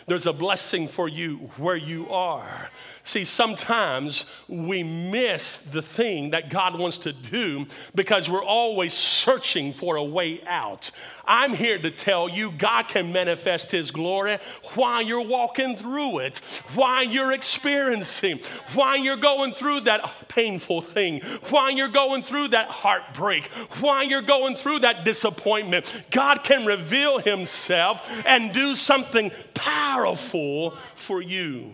there's 0.07 0.27
a 0.27 0.33
blessing 0.33 0.87
for 0.87 1.07
you 1.07 1.49
where 1.57 1.75
you 1.75 2.09
are. 2.09 2.69
See, 3.03 3.25
sometimes 3.25 4.25
we 4.47 4.83
miss 4.83 5.65
the 5.65 5.81
thing 5.81 6.31
that 6.31 6.49
God 6.49 6.77
wants 6.77 6.99
to 6.99 7.13
do 7.13 7.65
because 7.95 8.29
we're 8.29 8.43
always 8.43 8.93
searching 8.93 9.73
for 9.73 9.95
a 9.95 10.03
way 10.03 10.39
out. 10.45 10.91
I'm 11.25 11.53
here 11.53 11.79
to 11.79 11.89
tell 11.89 12.29
you 12.29 12.51
God 12.51 12.87
can 12.89 13.11
manifest 13.11 13.71
His 13.71 13.89
glory 13.89 14.37
while 14.75 15.01
you're 15.01 15.25
walking 15.25 15.75
through 15.77 16.19
it, 16.19 16.39
while 16.75 17.03
you're 17.03 17.31
experiencing, 17.31 18.37
while 18.75 18.97
you're 18.97 19.17
going 19.17 19.53
through 19.53 19.81
that 19.81 20.27
painful 20.27 20.81
thing, 20.81 21.21
while 21.49 21.71
you're 21.71 21.87
going 21.87 22.21
through 22.21 22.49
that 22.49 22.67
heartbreak, 22.67 23.45
while 23.79 24.03
you're 24.03 24.21
going 24.21 24.55
through 24.55 24.79
that 24.79 25.05
disappointment. 25.05 26.03
God 26.11 26.43
can 26.43 26.67
reveal 26.67 27.17
Himself 27.17 28.07
and 28.27 28.53
do 28.53 28.75
something 28.75 29.31
powerful 29.55 30.71
for 30.95 31.21
you. 31.21 31.73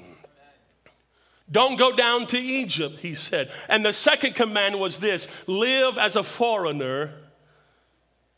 Don't 1.50 1.78
go 1.78 1.96
down 1.96 2.28
to 2.28 2.38
Egypt, 2.38 3.00
he 3.00 3.16
said. 3.16 3.50
And 3.70 3.86
the 3.86 3.94
second 3.94 4.36
command 4.36 4.80
was 4.80 4.98
this 4.98 5.48
live 5.48 5.98
as 5.98 6.16
a 6.16 6.24
foreigner 6.24 7.12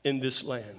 in 0.04 0.20
this 0.20 0.44
land. 0.44 0.78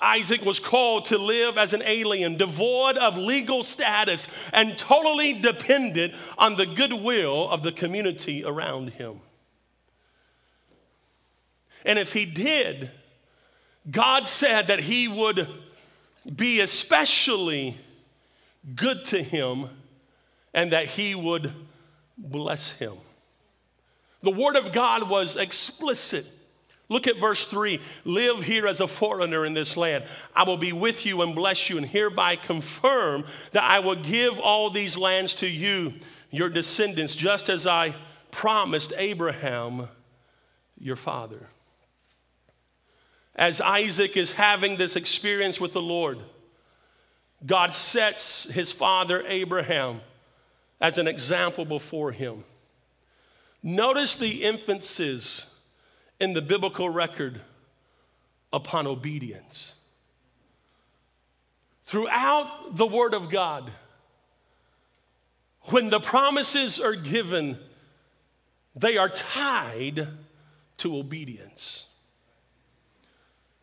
Isaac 0.00 0.44
was 0.44 0.58
called 0.58 1.06
to 1.06 1.18
live 1.18 1.56
as 1.56 1.72
an 1.72 1.82
alien, 1.84 2.36
devoid 2.36 2.96
of 2.96 3.16
legal 3.16 3.62
status, 3.62 4.26
and 4.52 4.76
totally 4.76 5.34
dependent 5.34 6.12
on 6.36 6.56
the 6.56 6.66
goodwill 6.66 7.48
of 7.48 7.62
the 7.62 7.70
community 7.70 8.44
around 8.44 8.90
him. 8.90 9.20
And 11.84 11.98
if 11.98 12.12
he 12.12 12.24
did, 12.24 12.90
God 13.88 14.28
said 14.28 14.68
that 14.68 14.80
he 14.80 15.06
would 15.06 15.46
be 16.34 16.60
especially 16.60 17.76
good 18.74 19.04
to 19.06 19.22
him 19.22 19.68
and 20.54 20.72
that 20.72 20.86
he 20.86 21.14
would 21.14 21.52
bless 22.16 22.78
him. 22.78 22.94
The 24.22 24.30
word 24.30 24.56
of 24.56 24.72
God 24.72 25.08
was 25.08 25.36
explicit. 25.36 26.26
Look 26.88 27.06
at 27.06 27.16
verse 27.16 27.46
3 27.46 27.80
Live 28.04 28.42
here 28.42 28.66
as 28.66 28.80
a 28.80 28.86
foreigner 28.86 29.44
in 29.44 29.54
this 29.54 29.76
land. 29.76 30.04
I 30.34 30.44
will 30.44 30.56
be 30.56 30.72
with 30.72 31.06
you 31.06 31.22
and 31.22 31.34
bless 31.34 31.68
you, 31.68 31.76
and 31.76 31.86
hereby 31.86 32.36
confirm 32.36 33.24
that 33.52 33.64
I 33.64 33.80
will 33.80 33.96
give 33.96 34.38
all 34.38 34.70
these 34.70 34.96
lands 34.96 35.34
to 35.36 35.46
you, 35.46 35.94
your 36.30 36.48
descendants, 36.48 37.16
just 37.16 37.48
as 37.48 37.66
I 37.66 37.94
promised 38.30 38.92
Abraham, 38.96 39.88
your 40.78 40.96
father. 40.96 41.48
As 43.34 43.60
Isaac 43.60 44.16
is 44.16 44.32
having 44.32 44.76
this 44.76 44.94
experience 44.94 45.58
with 45.60 45.72
the 45.72 45.82
Lord, 45.82 46.18
God 47.44 47.74
sets 47.74 48.50
his 48.50 48.70
father 48.70 49.24
Abraham 49.26 50.00
as 50.82 50.98
an 50.98 51.06
example 51.06 51.64
before 51.64 52.10
him. 52.10 52.42
Notice 53.62 54.16
the 54.16 54.44
emphasis 54.44 55.60
in 56.18 56.34
the 56.34 56.42
biblical 56.42 56.90
record 56.90 57.40
upon 58.52 58.88
obedience. 58.88 59.76
Throughout 61.86 62.74
the 62.74 62.86
Word 62.86 63.14
of 63.14 63.30
God, 63.30 63.70
when 65.66 65.88
the 65.88 66.00
promises 66.00 66.80
are 66.80 66.96
given, 66.96 67.56
they 68.74 68.96
are 68.96 69.08
tied 69.08 70.08
to 70.78 70.96
obedience. 70.96 71.86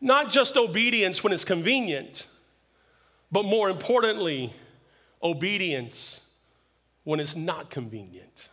Not 0.00 0.30
just 0.30 0.56
obedience 0.56 1.22
when 1.22 1.34
it's 1.34 1.44
convenient, 1.44 2.28
but 3.30 3.44
more 3.44 3.68
importantly, 3.68 4.54
obedience 5.22 6.26
when 7.10 7.18
it's 7.18 7.34
not 7.34 7.70
convenient. 7.70 8.50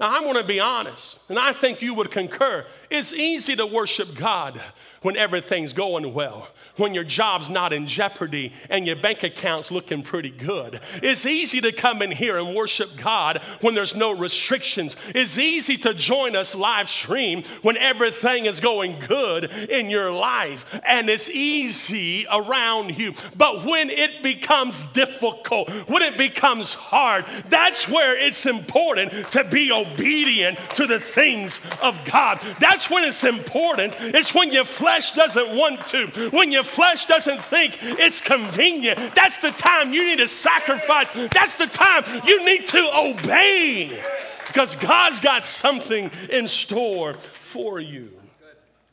Now, 0.00 0.16
I'm 0.16 0.24
going 0.24 0.42
to 0.42 0.44
be 0.44 0.58
honest, 0.58 1.20
and 1.28 1.38
I 1.38 1.52
think 1.52 1.80
you 1.80 1.94
would 1.94 2.10
concur. 2.10 2.66
It's 2.90 3.12
easy 3.12 3.56
to 3.56 3.66
worship 3.66 4.14
God 4.14 4.60
when 5.02 5.16
everything's 5.16 5.72
going 5.72 6.12
well 6.14 6.48
when 6.76 6.94
your 6.94 7.04
job's 7.04 7.48
not 7.48 7.72
in 7.72 7.86
jeopardy 7.86 8.52
and 8.68 8.86
your 8.86 8.96
bank 8.96 9.22
account's 9.22 9.70
looking 9.70 10.02
pretty 10.02 10.30
good. 10.30 10.80
It's 11.02 11.26
easy 11.26 11.60
to 11.62 11.72
come 11.72 12.02
in 12.02 12.10
here 12.10 12.38
and 12.38 12.54
worship 12.54 12.90
God 12.96 13.38
when 13.60 13.74
there's 13.74 13.96
no 13.96 14.12
restrictions. 14.12 14.96
It's 15.14 15.38
easy 15.38 15.76
to 15.78 15.94
join 15.94 16.36
us 16.36 16.54
live 16.54 16.88
stream 16.88 17.42
when 17.62 17.76
everything 17.76 18.46
is 18.46 18.60
going 18.60 18.98
good 19.06 19.50
in 19.70 19.90
your 19.90 20.12
life 20.12 20.80
and 20.84 21.08
it's 21.08 21.30
easy 21.30 22.26
around 22.32 22.98
you. 22.98 23.14
But 23.36 23.64
when 23.64 23.90
it 23.90 24.22
becomes 24.22 24.86
difficult, 24.92 25.70
when 25.88 26.02
it 26.02 26.18
becomes 26.18 26.74
hard, 26.74 27.24
that's 27.48 27.88
where 27.88 28.16
it's 28.18 28.46
important 28.46 29.12
to 29.32 29.44
be 29.44 29.72
obedient 29.72 30.58
to 30.70 30.86
the 30.86 31.00
things 31.00 31.66
of 31.82 31.98
God. 32.04 32.40
That's 32.60 32.75
when 32.84 33.04
it's 33.04 33.24
important. 33.24 33.96
It's 33.98 34.34
when 34.34 34.52
your 34.52 34.64
flesh 34.64 35.12
doesn't 35.12 35.56
want 35.56 35.86
to, 35.88 36.30
when 36.30 36.52
your 36.52 36.64
flesh 36.64 37.06
doesn't 37.06 37.40
think 37.40 37.78
it's 37.80 38.20
convenient, 38.20 38.98
that's 39.14 39.38
the 39.38 39.50
time 39.52 39.92
you 39.92 40.04
need 40.04 40.18
to 40.18 40.28
sacrifice. 40.28 41.10
That's 41.12 41.54
the 41.54 41.66
time 41.66 42.04
you 42.26 42.44
need 42.44 42.66
to 42.68 42.90
obey 42.94 44.02
because 44.46 44.76
God's 44.76 45.20
got 45.20 45.44
something 45.44 46.10
in 46.30 46.48
store 46.48 47.14
for 47.40 47.80
you. 47.80 48.10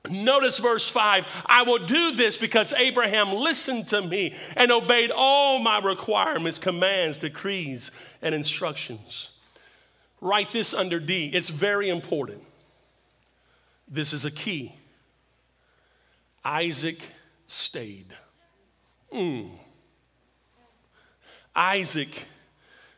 Notice 0.10 0.60
verse 0.60 0.90
5 0.90 1.26
I 1.46 1.64
will 1.64 1.86
do 1.86 2.12
this 2.12 2.36
because 2.36 2.74
Abraham 2.74 3.34
listened 3.34 3.88
to 3.90 4.02
me 4.02 4.36
and 4.56 4.72
obeyed 4.72 5.12
all 5.16 5.60
my 5.60 5.80
requirements, 5.80 6.60
commands, 6.60 7.18
decrees, 7.18 7.92
and 8.22 8.36
instructions. 8.36 9.30
Write 10.20 10.52
this 10.52 10.74
under 10.74 11.00
D. 11.00 11.28
It's 11.34 11.50
very 11.50 11.90
important. 11.90 12.44
This 13.88 14.14
is 14.14 14.26
a 14.26 14.32
key. 14.32 14.76
Isaac 16.44 17.00
stayed. 17.48 18.08
Mm. 19.14 19.50
Isaac 21.56 22.26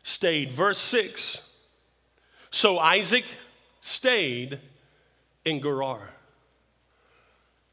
stayed. 0.02 0.50
Verse 0.50 0.78
6 0.78 1.58
So 2.50 2.78
Isaac 2.78 3.24
stayed 3.80 4.58
in 5.44 5.60
Gerar. 5.60 6.10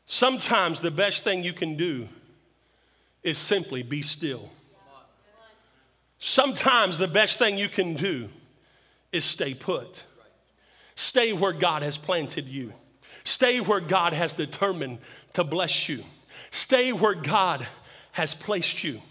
Sometimes 0.06 0.82
the 0.82 0.92
best 0.92 1.24
thing 1.24 1.44
you 1.44 1.54
can 1.54 1.76
do 1.76 2.08
is 3.24 3.38
simply 3.38 3.84
be 3.84 4.02
still. 4.02 4.50
Sometimes 6.20 6.98
the 6.98 7.08
best 7.08 7.40
thing 7.40 7.58
you 7.58 7.70
can 7.70 7.96
do 7.96 8.30
is 9.12 9.26
stay 9.26 9.54
put. 9.54 10.04
Stay 10.96 11.34
where 11.34 11.54
God 11.54 11.84
has 11.84 11.98
planted 11.98 12.46
you. 12.46 12.74
Stay 13.24 13.60
where 13.60 13.80
God 13.80 14.14
has 14.14 14.34
determined 14.34 15.00
to 15.34 15.44
bless 15.44 15.88
you. 15.88 16.04
Stay 16.52 16.92
where 16.92 17.16
God 17.16 17.66
has 18.14 18.34
placed 18.34 18.84
you. 18.84 19.02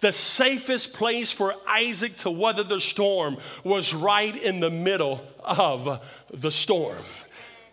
The 0.00 0.12
safest 0.12 0.94
place 0.94 1.30
for 1.30 1.54
Isaac 1.68 2.16
to 2.18 2.30
weather 2.30 2.64
the 2.64 2.80
storm 2.80 3.36
was 3.64 3.94
right 3.94 4.36
in 4.36 4.60
the 4.60 4.70
middle 4.70 5.24
of 5.44 6.04
the 6.32 6.50
storm. 6.50 7.04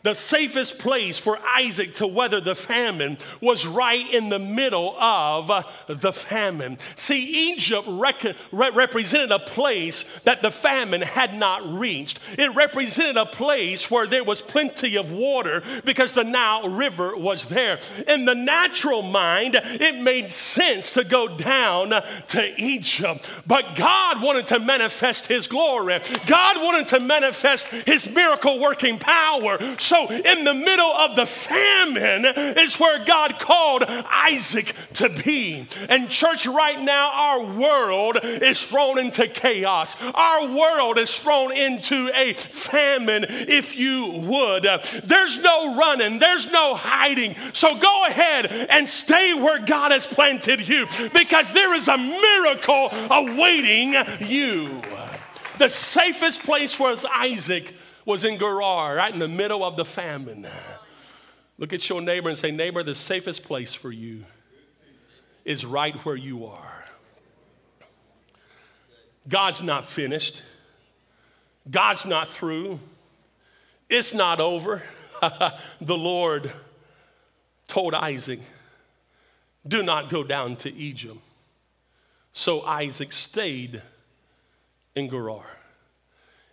The 0.01 0.13
safest 0.13 0.79
place 0.79 1.19
for 1.19 1.37
Isaac 1.57 1.95
to 1.95 2.07
weather 2.07 2.39
the 2.39 2.55
famine 2.55 3.17
was 3.41 3.65
right 3.65 4.13
in 4.13 4.29
the 4.29 4.39
middle 4.39 4.95
of 4.99 5.47
the 5.87 6.13
famine. 6.13 6.77
See, 6.95 7.51
Egypt 7.51 7.85
rec- 7.87 8.35
re- 8.51 8.71
represented 8.73 9.31
a 9.31 9.39
place 9.39 10.21
that 10.21 10.41
the 10.41 10.51
famine 10.51 11.01
had 11.01 11.37
not 11.37 11.77
reached. 11.77 12.19
It 12.37 12.55
represented 12.55 13.17
a 13.17 13.25
place 13.25 13.91
where 13.91 14.07
there 14.07 14.23
was 14.23 14.41
plenty 14.41 14.95
of 14.95 15.11
water 15.11 15.63
because 15.83 16.13
the 16.13 16.23
Nile 16.23 16.69
River 16.69 17.17
was 17.17 17.45
there. 17.45 17.79
In 18.07 18.23
the 18.23 18.35
natural 18.35 19.01
mind, 19.01 19.55
it 19.61 20.01
made 20.01 20.31
sense 20.31 20.93
to 20.93 21.03
go 21.03 21.37
down 21.37 21.89
to 21.89 22.53
Egypt. 22.57 23.29
But 23.45 23.75
God 23.75 24.21
wanted 24.21 24.47
to 24.47 24.59
manifest 24.59 25.27
His 25.27 25.47
glory, 25.47 25.99
God 26.25 26.57
wanted 26.61 26.87
to 26.89 26.99
manifest 27.01 27.67
His 27.85 28.13
miracle 28.13 28.59
working 28.59 28.97
power. 28.97 29.57
So, 29.89 30.07
in 30.07 30.43
the 30.43 30.53
middle 30.53 30.91
of 30.91 31.15
the 31.15 31.25
famine, 31.25 32.23
is 32.59 32.79
where 32.79 33.03
God 33.05 33.39
called 33.39 33.83
Isaac 33.87 34.75
to 34.93 35.09
be. 35.09 35.65
And, 35.89 36.11
church, 36.11 36.45
right 36.45 36.79
now, 36.79 37.09
our 37.11 37.43
world 37.59 38.19
is 38.23 38.61
thrown 38.61 38.99
into 38.99 39.25
chaos. 39.25 39.97
Our 40.13 40.45
world 40.55 40.99
is 40.99 41.17
thrown 41.17 41.51
into 41.53 42.11
a 42.13 42.33
famine, 42.33 43.25
if 43.29 43.75
you 43.75 44.11
would. 44.27 44.67
There's 45.05 45.41
no 45.41 45.75
running, 45.75 46.19
there's 46.19 46.51
no 46.51 46.75
hiding. 46.75 47.35
So, 47.53 47.75
go 47.79 48.05
ahead 48.05 48.45
and 48.69 48.87
stay 48.87 49.33
where 49.33 49.65
God 49.65 49.91
has 49.91 50.05
planted 50.05 50.67
you 50.67 50.85
because 51.15 51.51
there 51.51 51.73
is 51.73 51.87
a 51.87 51.97
miracle 51.97 52.89
awaiting 53.09 53.95
you. 54.19 54.83
The 55.57 55.67
safest 55.67 56.43
place 56.43 56.79
was 56.79 57.07
Isaac 57.11 57.73
was 58.09 58.25
in 58.25 58.39
Gerar, 58.39 58.95
right 58.95 59.13
in 59.13 59.19
the 59.19 59.27
middle 59.27 59.63
of 59.63 59.75
the 59.77 59.85
famine. 59.85 60.43
Look 61.59 61.73
at 61.73 61.87
your 61.87 62.01
neighbor 62.01 62.27
and 62.27 62.35
say, 62.35 62.49
Neighbor, 62.49 62.81
the 62.81 62.95
safest 62.95 63.43
place 63.43 63.71
for 63.71 63.91
you 63.91 64.25
is 65.45 65.63
right 65.63 65.93
where 66.03 66.15
you 66.15 66.47
are. 66.47 66.85
God's 69.27 69.61
not 69.61 69.85
finished, 69.85 70.41
God's 71.69 72.07
not 72.07 72.27
through, 72.27 72.79
it's 73.89 74.15
not 74.15 74.39
over. 74.39 74.81
the 75.79 75.97
Lord 75.97 76.51
told 77.67 77.93
Isaac, 77.93 78.39
Do 79.67 79.83
not 79.83 80.09
go 80.09 80.23
down 80.23 80.55
to 80.57 80.73
Egypt. 80.73 81.19
So 82.33 82.63
Isaac 82.63 83.13
stayed 83.13 83.83
in 84.95 85.11
Gerar. 85.11 85.45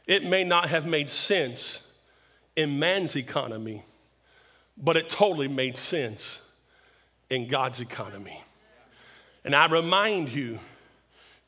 It 0.07 0.25
may 0.25 0.45
not 0.45 0.69
have 0.69 0.87
made 0.87 1.11
sense 1.11 1.93
in 2.55 2.79
man's 2.79 3.17
economy, 3.17 3.83
but 4.77 4.97
it 4.97 5.11
totally 5.11 5.49
made 5.49 5.77
sense 5.77 6.49
in 7.29 7.49
God's 7.49 7.81
economy. 7.81 8.43
And 9.45 9.55
I 9.55 9.67
remind 9.67 10.29
you, 10.29 10.59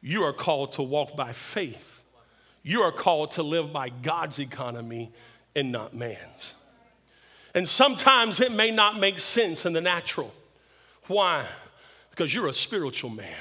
you 0.00 0.22
are 0.22 0.32
called 0.32 0.74
to 0.74 0.82
walk 0.82 1.16
by 1.16 1.32
faith. 1.32 2.02
You 2.62 2.82
are 2.82 2.92
called 2.92 3.32
to 3.32 3.42
live 3.42 3.72
by 3.72 3.88
God's 3.88 4.38
economy 4.38 5.12
and 5.56 5.72
not 5.72 5.94
man's. 5.94 6.54
And 7.54 7.68
sometimes 7.68 8.40
it 8.40 8.52
may 8.52 8.70
not 8.70 9.00
make 9.00 9.18
sense 9.18 9.66
in 9.66 9.72
the 9.72 9.80
natural. 9.80 10.32
Why? 11.06 11.48
Because 12.10 12.34
you're 12.34 12.48
a 12.48 12.52
spiritual 12.52 13.10
man. 13.10 13.36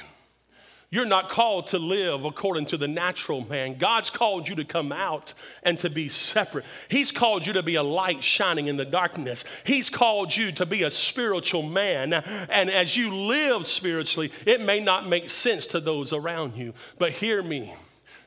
You're 0.90 1.04
not 1.04 1.28
called 1.28 1.66
to 1.68 1.78
live 1.78 2.24
according 2.24 2.66
to 2.66 2.78
the 2.78 2.88
natural 2.88 3.46
man. 3.46 3.76
God's 3.76 4.08
called 4.08 4.48
you 4.48 4.54
to 4.56 4.64
come 4.64 4.90
out 4.90 5.34
and 5.62 5.78
to 5.80 5.90
be 5.90 6.08
separate. 6.08 6.64
He's 6.88 7.12
called 7.12 7.46
you 7.46 7.52
to 7.54 7.62
be 7.62 7.74
a 7.74 7.82
light 7.82 8.24
shining 8.24 8.68
in 8.68 8.78
the 8.78 8.86
darkness. 8.86 9.44
He's 9.66 9.90
called 9.90 10.34
you 10.34 10.50
to 10.52 10.64
be 10.64 10.84
a 10.84 10.90
spiritual 10.90 11.62
man. 11.62 12.14
And 12.14 12.70
as 12.70 12.96
you 12.96 13.14
live 13.14 13.66
spiritually, 13.66 14.32
it 14.46 14.62
may 14.62 14.80
not 14.80 15.06
make 15.06 15.28
sense 15.28 15.66
to 15.68 15.80
those 15.80 16.14
around 16.14 16.56
you. 16.56 16.72
But 16.98 17.12
hear 17.12 17.42
me 17.42 17.74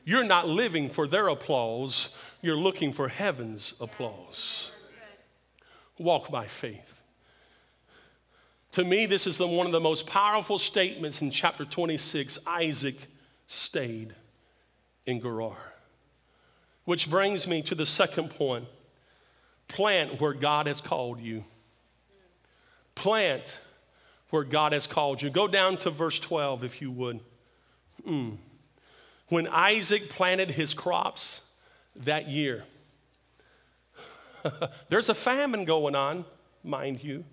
you're 0.04 0.24
not 0.24 0.48
living 0.48 0.88
for 0.88 1.06
their 1.06 1.28
applause, 1.28 2.16
you're 2.40 2.56
looking 2.56 2.92
for 2.92 3.08
heaven's 3.08 3.74
applause. 3.80 4.72
Walk 5.98 6.30
by 6.30 6.46
faith. 6.46 7.01
To 8.72 8.84
me, 8.84 9.04
this 9.04 9.26
is 9.26 9.36
the, 9.36 9.46
one 9.46 9.66
of 9.66 9.72
the 9.72 9.80
most 9.80 10.06
powerful 10.06 10.58
statements 10.58 11.20
in 11.20 11.30
chapter 11.30 11.64
26. 11.64 12.38
Isaac 12.46 12.96
stayed 13.46 14.14
in 15.04 15.20
Gerar. 15.20 15.56
Which 16.84 17.10
brings 17.10 17.46
me 17.46 17.62
to 17.62 17.74
the 17.74 17.86
second 17.86 18.30
point 18.30 18.66
plant 19.68 20.20
where 20.20 20.32
God 20.32 20.66
has 20.66 20.80
called 20.80 21.20
you. 21.20 21.44
Plant 22.94 23.58
where 24.30 24.44
God 24.44 24.72
has 24.72 24.86
called 24.86 25.20
you. 25.20 25.30
Go 25.30 25.46
down 25.46 25.76
to 25.78 25.90
verse 25.90 26.18
12 26.18 26.64
if 26.64 26.80
you 26.80 26.90
would. 26.90 27.20
Mm. 28.06 28.38
When 29.28 29.46
Isaac 29.48 30.08
planted 30.08 30.50
his 30.50 30.74
crops 30.74 31.50
that 31.96 32.28
year, 32.28 32.64
there's 34.88 35.10
a 35.10 35.14
famine 35.14 35.64
going 35.64 35.94
on, 35.94 36.24
mind 36.64 37.04
you. 37.04 37.24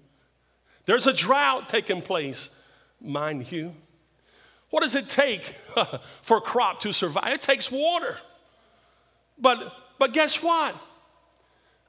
There's 0.86 1.08
a 1.08 1.14
drought 1.14 1.70
taking 1.70 2.02
place, 2.02 2.60
mind 3.02 3.52
you. 3.52 3.74
What 4.70 4.84
does 4.84 4.96
it 4.96 5.10
take 5.10 5.42
for 6.22 6.38
a 6.38 6.42
crop 6.42 6.82
to 6.82 6.94
survive? 6.94 7.34
It 7.34 7.42
takes 7.42 7.72
water. 7.72 8.18
But, 9.38 9.74
but 9.98 10.14
guess 10.14 10.44
what? 10.44 10.76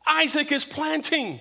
Isaac 0.06 0.50
is 0.52 0.64
planting. 0.64 1.38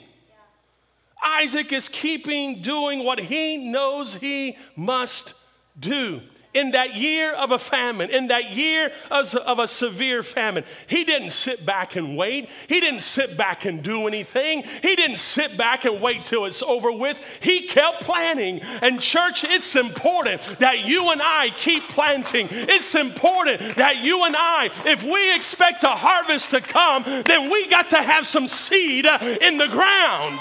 Isaac 1.24 1.72
is 1.72 1.90
keeping 1.90 2.62
doing 2.62 3.04
what 3.04 3.20
he 3.20 3.72
knows 3.72 4.16
he 4.16 4.56
must 4.76 5.36
do 5.80 6.22
in 6.54 6.72
that 6.72 6.96
year 6.96 7.34
of 7.36 7.52
a 7.52 7.60
famine, 7.60 8.10
in 8.10 8.28
that 8.28 8.52
year 8.52 8.90
of, 9.12 9.34
of, 9.36 9.60
a 9.60 9.68
severe 9.68 10.24
famine, 10.24 10.64
he 10.88 11.04
didn't 11.04 11.30
sit 11.30 11.64
back 11.66 11.96
and 11.96 12.18
wait. 12.18 12.50
He 12.68 12.80
didn't 12.80 13.02
sit 13.02 13.38
back 13.38 13.66
and 13.66 13.84
do 13.84 14.08
anything. 14.08 14.64
He 14.82 14.96
didn't 14.96 15.20
sit 15.20 15.58
back 15.58 15.86
and 15.86 16.02
wait 16.02 16.26
till 16.26 16.46
it's 16.46 16.64
over 16.64 16.92
with. 16.92 17.20
He 17.42 17.68
kept 17.68 18.02
planting. 18.02 18.62
And, 18.82 19.00
church, 19.00 19.44
it's 19.44 19.76
important 19.76 20.42
that 20.60 20.86
you 20.86 21.12
and 21.12 21.22
I 21.24 21.50
keep 21.50 21.84
planting. 21.90 22.48
It's 22.50 22.96
important 22.96 23.60
that 23.76 23.98
you 24.04 24.26
and 24.26 24.36
I, 24.36 24.70
if 24.86 25.04
we 25.04 25.36
expect 25.36 25.84
a 25.84 25.90
harvest 25.90 26.52
to 26.52 26.62
come, 26.62 27.04
then 27.04 27.52
we 27.52 27.70
got 27.70 27.92
to 27.92 27.98
have 27.98 28.26
some 28.26 28.48
seed 28.48 29.06
in 29.06 29.58
the 29.58 29.68
ground. 29.68 30.40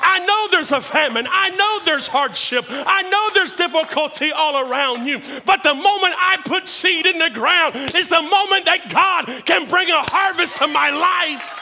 I 0.00 0.18
know 0.24 0.48
there's 0.50 0.72
a 0.72 0.80
famine. 0.80 1.26
I 1.30 1.50
know 1.50 1.84
there's 1.84 2.06
hardship. 2.06 2.64
I 2.68 3.02
know 3.10 3.30
there's 3.34 3.52
difficulty 3.52 4.32
all 4.32 4.68
around 4.68 5.06
you. 5.06 5.20
But 5.44 5.62
the 5.62 5.74
moment 5.74 6.14
I 6.18 6.38
put 6.44 6.68
seed 6.68 7.06
in 7.06 7.18
the 7.18 7.30
ground 7.30 7.76
is 7.94 8.08
the 8.08 8.22
moment 8.22 8.64
that 8.66 8.90
God 8.90 9.44
can 9.44 9.68
bring 9.68 9.90
a 9.90 10.02
harvest 10.02 10.58
to 10.58 10.66
my 10.66 10.90
life. 10.90 11.58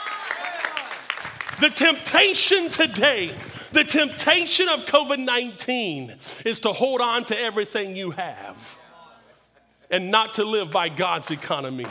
The 1.60 1.70
temptation 1.70 2.70
today, 2.70 3.30
the 3.72 3.84
temptation 3.84 4.68
of 4.68 4.86
COVID 4.86 5.18
19 5.18 6.14
is 6.44 6.60
to 6.60 6.72
hold 6.72 7.00
on 7.00 7.24
to 7.26 7.38
everything 7.38 7.94
you 7.94 8.12
have 8.12 8.56
and 9.90 10.10
not 10.10 10.34
to 10.34 10.44
live 10.44 10.70
by 10.70 10.88
God's 10.88 11.30
economy. 11.30 11.86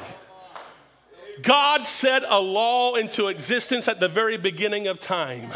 God 1.41 1.86
set 1.86 2.23
a 2.28 2.39
law 2.39 2.95
into 2.95 3.28
existence 3.28 3.88
at 3.88 3.99
the 3.99 4.08
very 4.08 4.38
beginning 4.38 4.88
of 4.88 4.99
time. 4.99 5.52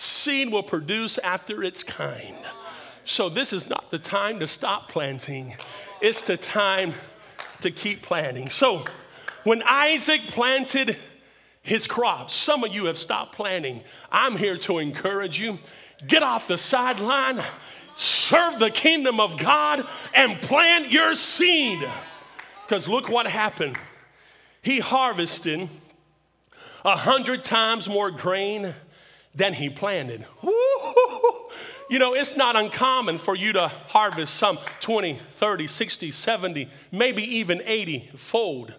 Seed 0.00 0.52
will 0.52 0.62
produce 0.62 1.18
after 1.18 1.62
its 1.62 1.82
kind. 1.82 2.36
So, 3.04 3.28
this 3.28 3.52
is 3.52 3.68
not 3.68 3.90
the 3.90 3.98
time 3.98 4.38
to 4.40 4.46
stop 4.46 4.88
planting, 4.88 5.54
it's 6.00 6.20
the 6.22 6.36
time 6.36 6.92
to 7.60 7.70
keep 7.70 8.02
planting. 8.02 8.48
So, 8.48 8.84
when 9.44 9.62
Isaac 9.66 10.20
planted 10.22 10.96
his 11.62 11.86
crops, 11.86 12.34
some 12.34 12.64
of 12.64 12.72
you 12.72 12.86
have 12.86 12.98
stopped 12.98 13.34
planting. 13.34 13.82
I'm 14.10 14.36
here 14.36 14.56
to 14.58 14.78
encourage 14.78 15.40
you 15.40 15.58
get 16.06 16.22
off 16.22 16.46
the 16.46 16.58
sideline, 16.58 17.42
serve 17.96 18.58
the 18.58 18.70
kingdom 18.70 19.18
of 19.20 19.36
God, 19.36 19.84
and 20.14 20.40
plant 20.40 20.90
your 20.90 21.14
seed. 21.14 21.78
Because 22.66 22.88
look 22.88 23.08
what 23.08 23.26
happened 23.26 23.76
he 24.62 24.80
harvested 24.80 25.68
a 26.84 26.96
hundred 26.96 27.42
times 27.42 27.88
more 27.88 28.10
grain 28.10 28.74
than 29.34 29.54
he 29.54 29.68
planted. 29.68 30.26
You 31.90 31.98
know, 31.98 32.14
it's 32.14 32.36
not 32.36 32.54
uncommon 32.54 33.18
for 33.18 33.34
you 33.34 33.54
to 33.54 33.68
harvest 33.68 34.34
some 34.34 34.58
20, 34.80 35.14
30, 35.14 35.66
60, 35.66 36.10
70, 36.10 36.68
maybe 36.92 37.22
even 37.22 37.62
80 37.64 38.10
fold. 38.14 38.74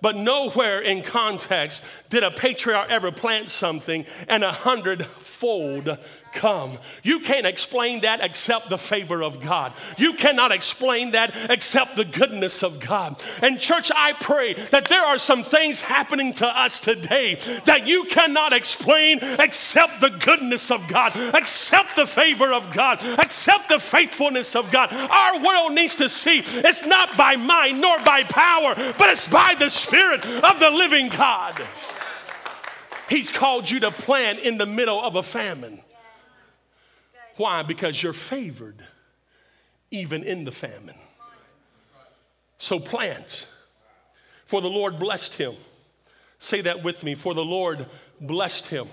But 0.00 0.16
nowhere 0.16 0.80
in 0.80 1.02
context 1.02 1.82
did 2.08 2.22
a 2.22 2.30
patriarch 2.30 2.90
ever 2.90 3.12
plant 3.12 3.50
something 3.50 4.06
and 4.28 4.42
a 4.42 4.52
hundredfold 4.52 5.98
come. 6.34 6.78
You 7.02 7.20
can't 7.20 7.46
explain 7.46 8.00
that 8.00 8.22
except 8.22 8.68
the 8.68 8.78
favor 8.78 9.22
of 9.22 9.40
God. 9.40 9.72
You 9.96 10.14
cannot 10.14 10.52
explain 10.52 11.12
that 11.12 11.34
except 11.48 11.96
the 11.96 12.04
goodness 12.04 12.62
of 12.62 12.80
God. 12.80 13.22
And, 13.42 13.58
church, 13.58 13.90
I 13.94 14.12
pray 14.14 14.54
that 14.70 14.86
there 14.86 15.04
are 15.04 15.18
some 15.18 15.42
things 15.42 15.80
happening 15.80 16.34
to 16.34 16.46
us 16.46 16.80
today 16.80 17.36
that 17.64 17.86
you 17.86 18.04
cannot 18.04 18.52
explain 18.52 19.20
except 19.38 20.00
the 20.00 20.10
goodness 20.10 20.70
of 20.70 20.86
God, 20.88 21.12
except 21.34 21.96
the 21.96 22.06
favor 22.06 22.52
of 22.52 22.72
God, 22.72 22.98
except 23.18 23.68
the 23.68 23.78
faithfulness 23.78 24.56
of 24.56 24.70
God. 24.70 24.92
Our 24.92 25.42
world 25.42 25.72
needs 25.72 25.94
to 25.96 26.08
see 26.08 26.42
it's 26.44 26.84
not 26.86 27.16
by 27.16 27.36
might 27.36 27.76
nor 27.76 27.98
by 28.00 28.24
power, 28.24 28.74
but 28.98 29.10
it's 29.10 29.28
by 29.28 29.54
the 29.58 29.68
Spirit 29.68 30.24
of 30.24 30.60
the 30.60 30.70
living 30.70 31.08
God. 31.08 31.60
He's 33.08 33.30
called 33.30 33.70
you 33.70 33.80
to 33.80 33.90
plant 33.90 34.40
in 34.40 34.58
the 34.58 34.66
middle 34.66 35.00
of 35.00 35.16
a 35.16 35.22
famine. 35.22 35.83
Why? 37.36 37.62
Because 37.62 38.02
you're 38.02 38.12
favored 38.12 38.84
even 39.90 40.24
in 40.24 40.44
the 40.44 40.52
famine. 40.52 40.96
So 42.58 42.78
plant. 42.78 43.46
For 44.46 44.60
the 44.60 44.70
Lord 44.70 44.98
blessed 44.98 45.34
him. 45.34 45.54
Say 46.38 46.60
that 46.62 46.82
with 46.82 47.02
me. 47.02 47.14
For 47.14 47.34
the 47.34 47.44
Lord 47.44 47.86
blessed 48.20 48.68
him. 48.68 48.86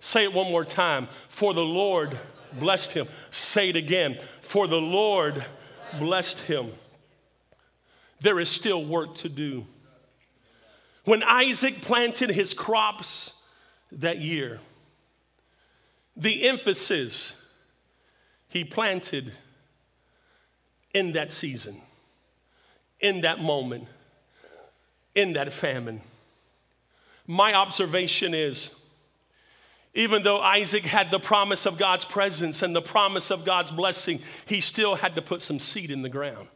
Say 0.00 0.24
it 0.24 0.32
one 0.32 0.50
more 0.50 0.64
time. 0.64 1.08
For 1.28 1.54
the 1.54 1.64
Lord 1.64 2.18
blessed 2.58 2.92
him. 2.92 3.06
Say 3.30 3.70
it 3.70 3.76
again. 3.76 4.18
For 4.42 4.66
the 4.66 4.80
Lord 4.80 5.44
blessed 5.98 6.40
him. 6.40 6.72
There 8.20 8.40
is 8.40 8.48
still 8.48 8.84
work 8.84 9.14
to 9.16 9.28
do. 9.28 9.64
When 11.04 11.22
Isaac 11.22 11.80
planted 11.80 12.30
his 12.30 12.52
crops 12.52 13.46
that 13.92 14.18
year, 14.18 14.60
the 16.16 16.48
emphasis 16.48 17.37
he 18.48 18.64
planted 18.64 19.32
in 20.94 21.12
that 21.12 21.32
season, 21.32 21.76
in 23.00 23.20
that 23.22 23.40
moment, 23.40 23.86
in 25.14 25.34
that 25.34 25.52
famine. 25.52 26.00
My 27.26 27.54
observation 27.54 28.34
is 28.34 28.74
even 29.94 30.22
though 30.22 30.40
Isaac 30.40 30.84
had 30.84 31.10
the 31.10 31.18
promise 31.18 31.66
of 31.66 31.78
God's 31.78 32.04
presence 32.04 32.62
and 32.62 32.74
the 32.74 32.82
promise 32.82 33.30
of 33.30 33.44
God's 33.44 33.70
blessing, 33.70 34.20
he 34.46 34.60
still 34.60 34.94
had 34.94 35.16
to 35.16 35.22
put 35.22 35.40
some 35.40 35.58
seed 35.58 35.90
in 35.90 36.02
the 36.02 36.08
ground. 36.08 36.46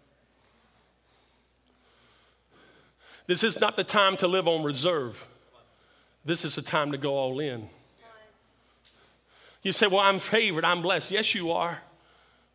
This 3.27 3.43
is 3.43 3.61
not 3.61 3.77
the 3.77 3.85
time 3.85 4.17
to 4.19 4.29
live 4.29 4.47
on 4.47 4.63
reserve. 4.63 5.27
This 6.25 6.45
is 6.45 6.55
the 6.55 6.63
time 6.63 6.93
to 6.93 6.99
go 6.99 7.15
all 7.15 7.41
in. 7.41 7.69
You 9.63 9.73
say, 9.73 9.87
Well, 9.87 10.01
I'm 10.01 10.19
favored, 10.19 10.65
I'm 10.65 10.83
blessed. 10.83 11.11
Yes, 11.11 11.35
you 11.35 11.53
are. 11.53 11.79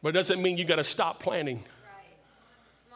But 0.01 0.09
it 0.09 0.13
doesn't 0.13 0.41
mean 0.41 0.57
you 0.57 0.65
got 0.65 0.75
to 0.75 0.83
stop 0.83 1.19
planning. 1.19 1.63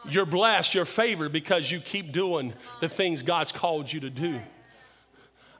You're 0.08 0.26
blessed, 0.26 0.74
you're 0.74 0.84
favored 0.84 1.32
because 1.32 1.70
you 1.70 1.78
keep 1.78 2.12
doing 2.12 2.54
the 2.80 2.88
things 2.88 3.22
God's 3.22 3.52
called 3.52 3.92
you 3.92 4.00
to 4.00 4.10
do. 4.10 4.40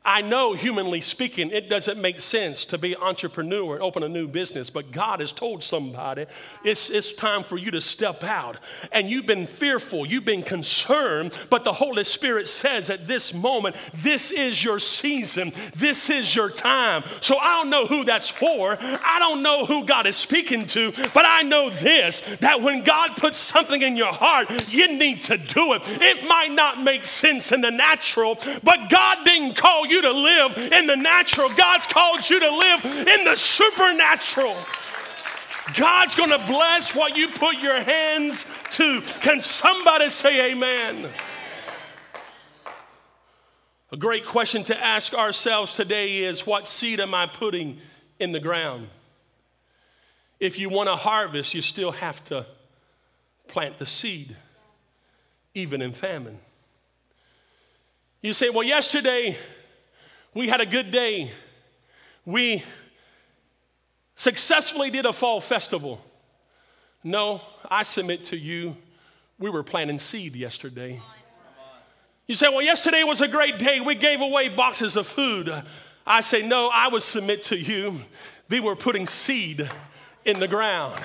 I 0.04 0.20
know, 0.20 0.54
humanly 0.54 1.00
speaking, 1.00 1.50
it 1.52 1.70
doesn't 1.70 2.00
make 2.00 2.18
sense 2.18 2.64
to 2.66 2.78
be 2.78 2.94
an 2.94 3.02
entrepreneur 3.02 3.74
and 3.74 3.82
open 3.82 4.02
a 4.02 4.08
new 4.08 4.26
business, 4.26 4.68
but 4.68 4.90
God 4.90 5.20
has 5.20 5.30
told 5.30 5.62
somebody 5.62 6.26
it's, 6.64 6.90
it's 6.90 7.12
time 7.12 7.44
for 7.44 7.56
you 7.56 7.70
to 7.70 7.80
step 7.80 8.24
out. 8.24 8.58
And 8.90 9.08
you've 9.08 9.26
been 9.26 9.46
fearful, 9.46 10.04
you've 10.04 10.24
been 10.24 10.42
concerned, 10.42 11.38
but 11.50 11.62
the 11.62 11.72
Holy 11.72 12.02
Spirit 12.02 12.48
says 12.48 12.90
at 12.90 13.06
this 13.06 13.32
moment, 13.32 13.76
this 13.94 14.32
is 14.32 14.64
your 14.64 14.80
season, 14.80 15.52
this 15.76 16.10
is 16.10 16.34
your 16.34 16.50
time. 16.50 17.04
So 17.20 17.36
I 17.38 17.60
don't 17.60 17.70
know 17.70 17.86
who 17.86 18.04
that's 18.04 18.28
for, 18.28 18.76
I 18.80 19.18
don't 19.20 19.44
know 19.44 19.66
who 19.66 19.84
God 19.84 20.08
is 20.08 20.16
speaking 20.16 20.66
to, 20.68 20.90
but 21.14 21.24
I 21.24 21.42
know 21.42 21.70
this 21.70 22.22
that 22.40 22.60
when 22.60 22.82
God 22.82 23.16
puts 23.16 23.38
something 23.38 23.80
in 23.80 23.96
your 23.96 24.12
heart, 24.12 24.48
you 24.72 24.98
need 24.98 25.22
to 25.24 25.38
do 25.38 25.74
it. 25.74 25.82
It 25.84 26.26
might 26.26 26.50
not 26.50 26.82
make 26.82 27.04
sense 27.04 27.52
in 27.52 27.60
the 27.60 27.70
natural, 27.70 28.36
but 28.64 28.90
God 28.90 29.18
didn't 29.24 29.54
call 29.54 29.86
you 29.86 29.91
you 29.92 30.02
to 30.02 30.12
live 30.12 30.59
in 30.72 30.87
the 30.87 30.96
natural, 30.96 31.48
God's 31.50 31.87
called 31.87 32.28
you 32.28 32.40
to 32.40 32.50
live 32.50 32.85
in 33.07 33.24
the 33.24 33.37
supernatural. 33.37 34.57
God's 35.76 36.14
gonna 36.14 36.44
bless 36.46 36.94
what 36.94 37.16
you 37.16 37.28
put 37.28 37.59
your 37.59 37.81
hands 37.81 38.52
to. 38.72 39.00
Can 39.20 39.38
somebody 39.38 40.11
say 40.11 40.52
amen? 40.52 41.09
A 43.92 43.96
great 43.96 44.24
question 44.24 44.64
to 44.64 44.85
ask 44.85 45.12
ourselves 45.12 45.74
today 45.74 46.20
is 46.20 46.46
what 46.46 46.66
seed 46.66 46.98
am 46.98 47.14
I 47.14 47.26
putting 47.26 47.78
in 48.18 48.33
the 48.33 48.40
ground? 48.40 48.88
If 50.40 50.59
you 50.59 50.70
want 50.70 50.88
to 50.88 50.96
harvest, 50.96 51.55
you 51.55 51.62
still 51.62 51.92
have 51.92 52.24
to 52.24 52.46
plant 53.48 53.78
the 53.78 53.87
seed, 53.87 54.35
even 55.55 55.83
in 55.83 55.92
famine. 55.92 56.38
You 58.22 58.33
say, 58.33 58.48
well, 58.50 58.62
yesterday 58.62 59.37
we 60.35 60.49
had 60.49 60.61
a 60.61 60.66
good 60.66 60.90
day. 60.90 61.31
We 62.25 62.62
successfully 64.14 64.90
did 64.90 65.07
a 65.07 65.12
fall 65.12 65.40
festival. 65.40 66.01
No, 67.05 67.40
I 67.71 67.83
submit 67.83 68.27
to 68.27 68.37
you, 68.37 68.77
we 69.38 69.51
were 69.51 69.62
planting 69.62 69.99
seed 69.99 70.37
yesterday. 70.37 71.01
You 72.27 72.35
say, 72.37 72.49
well, 72.49 72.62
yesterday 72.62 73.03
was 73.05 73.21
a 73.21 73.29
great 73.29 73.59
day. 73.59 73.81
We 73.85 73.97
gave 73.97 74.21
away 74.21 74.55
boxes 74.55 74.97
of 74.97 75.07
food. 75.07 75.51
I 76.07 76.21
say, 76.21 76.47
no, 76.47 76.71
I 76.73 76.88
would 76.88 77.03
submit 77.03 77.45
to 77.45 77.59
you, 77.59 78.01
they 78.49 78.61
were 78.61 78.77
putting 78.77 79.07
seed 79.07 79.68
in 80.25 80.38
the 80.38 80.49
ground. 80.49 81.01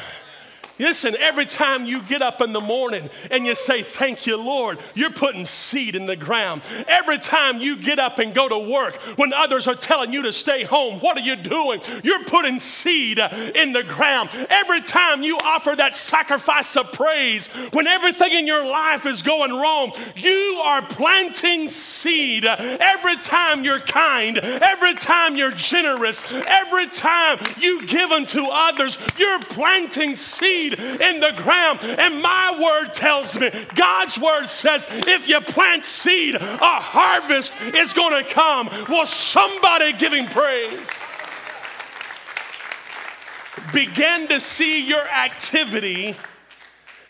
Listen, 0.79 1.15
every 1.19 1.45
time 1.45 1.85
you 1.85 2.01
get 2.03 2.21
up 2.21 2.41
in 2.41 2.53
the 2.53 2.61
morning 2.61 3.09
and 3.31 3.45
you 3.45 3.55
say, 3.55 3.81
Thank 3.81 4.27
you, 4.27 4.37
Lord, 4.37 4.77
you're 4.93 5.11
putting 5.11 5.45
seed 5.45 5.95
in 5.95 6.05
the 6.05 6.15
ground. 6.15 6.61
Every 6.87 7.17
time 7.17 7.59
you 7.59 7.77
get 7.77 7.99
up 7.99 8.19
and 8.19 8.33
go 8.33 8.47
to 8.47 8.57
work 8.57 8.95
when 9.17 9.33
others 9.33 9.67
are 9.67 9.75
telling 9.75 10.13
you 10.13 10.21
to 10.23 10.33
stay 10.33 10.63
home, 10.63 10.99
what 10.99 11.17
are 11.17 11.21
you 11.21 11.35
doing? 11.35 11.81
You're 12.03 12.23
putting 12.25 12.59
seed 12.59 13.19
in 13.19 13.73
the 13.73 13.83
ground. 13.83 14.29
Every 14.49 14.81
time 14.81 15.23
you 15.23 15.37
offer 15.37 15.75
that 15.75 15.95
sacrifice 15.95 16.75
of 16.77 16.91
praise 16.91 17.47
when 17.71 17.87
everything 17.87 18.33
in 18.33 18.45
your 18.45 18.65
life 18.65 19.05
is 19.05 19.21
going 19.23 19.51
wrong, 19.51 19.91
you 20.15 20.61
are 20.63 20.81
planting 20.83 21.69
seed. 21.69 22.45
Every 22.45 23.15
time 23.17 23.63
you're 23.63 23.79
kind, 23.79 24.37
every 24.37 24.93
time 24.93 25.35
you're 25.35 25.51
generous, 25.51 26.23
every 26.45 26.87
time 26.87 27.39
you 27.59 27.85
give 27.87 28.11
unto 28.11 28.45
others, 28.45 28.97
you're 29.17 29.39
planting 29.39 30.15
seed 30.15 30.66
seed 30.69 31.01
in 31.01 31.19
the 31.19 31.33
ground. 31.35 31.79
And 31.83 32.21
my 32.21 32.59
word 32.61 32.93
tells 32.93 33.39
me, 33.39 33.49
God's 33.75 34.17
word 34.17 34.47
says, 34.47 34.87
if 34.89 35.27
you 35.27 35.39
plant 35.41 35.85
seed, 35.85 36.35
a 36.35 36.39
harvest 36.59 37.53
is 37.75 37.93
going 37.93 38.23
to 38.23 38.29
come. 38.29 38.69
Will 38.89 39.05
somebody 39.05 39.93
giving 39.93 40.25
praise? 40.27 40.79
Begin 43.73 44.27
to 44.27 44.39
see 44.39 44.87
your 44.87 45.05
activity 45.07 46.15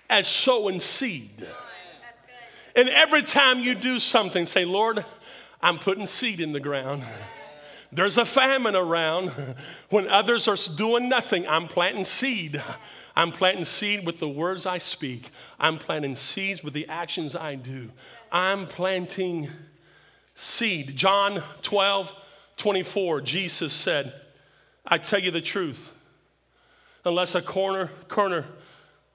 as 0.09 0.27
sowing 0.27 0.79
seed. 0.79 1.45
And 2.75 2.89
every 2.89 3.23
time 3.23 3.59
you 3.59 3.75
do 3.75 3.99
something, 3.99 4.45
say, 4.45 4.65
Lord, 4.65 5.03
I'm 5.61 5.79
putting 5.79 6.05
seed 6.05 6.39
in 6.39 6.51
the 6.53 6.59
ground. 6.59 7.03
There's 7.91 8.17
a 8.17 8.25
famine 8.25 8.75
around. 8.75 9.31
When 9.89 10.07
others 10.07 10.47
are 10.47 10.57
doing 10.75 11.09
nothing, 11.09 11.47
I'm 11.47 11.67
planting 11.67 12.03
seed. 12.03 12.61
I'm 13.17 13.31
planting 13.31 13.65
seed 13.65 14.05
with 14.05 14.19
the 14.19 14.29
words 14.29 14.67
I 14.67 14.77
speak. 14.77 15.31
I'm 15.59 15.79
planting 15.79 16.13
seeds 16.13 16.63
with 16.63 16.75
the 16.75 16.87
actions 16.87 17.35
I 17.35 17.55
do. 17.55 17.89
I'm 18.31 18.67
planting 18.67 19.49
seed. 20.35 20.95
John 20.95 21.41
12, 21.63 22.13
24, 22.57 23.21
Jesus 23.21 23.73
said, 23.73 24.13
I 24.85 24.99
tell 24.99 25.19
you 25.19 25.31
the 25.31 25.41
truth. 25.41 25.93
Unless 27.05 27.33
a 27.33 27.41
corner, 27.41 27.87
corner, 28.07 28.45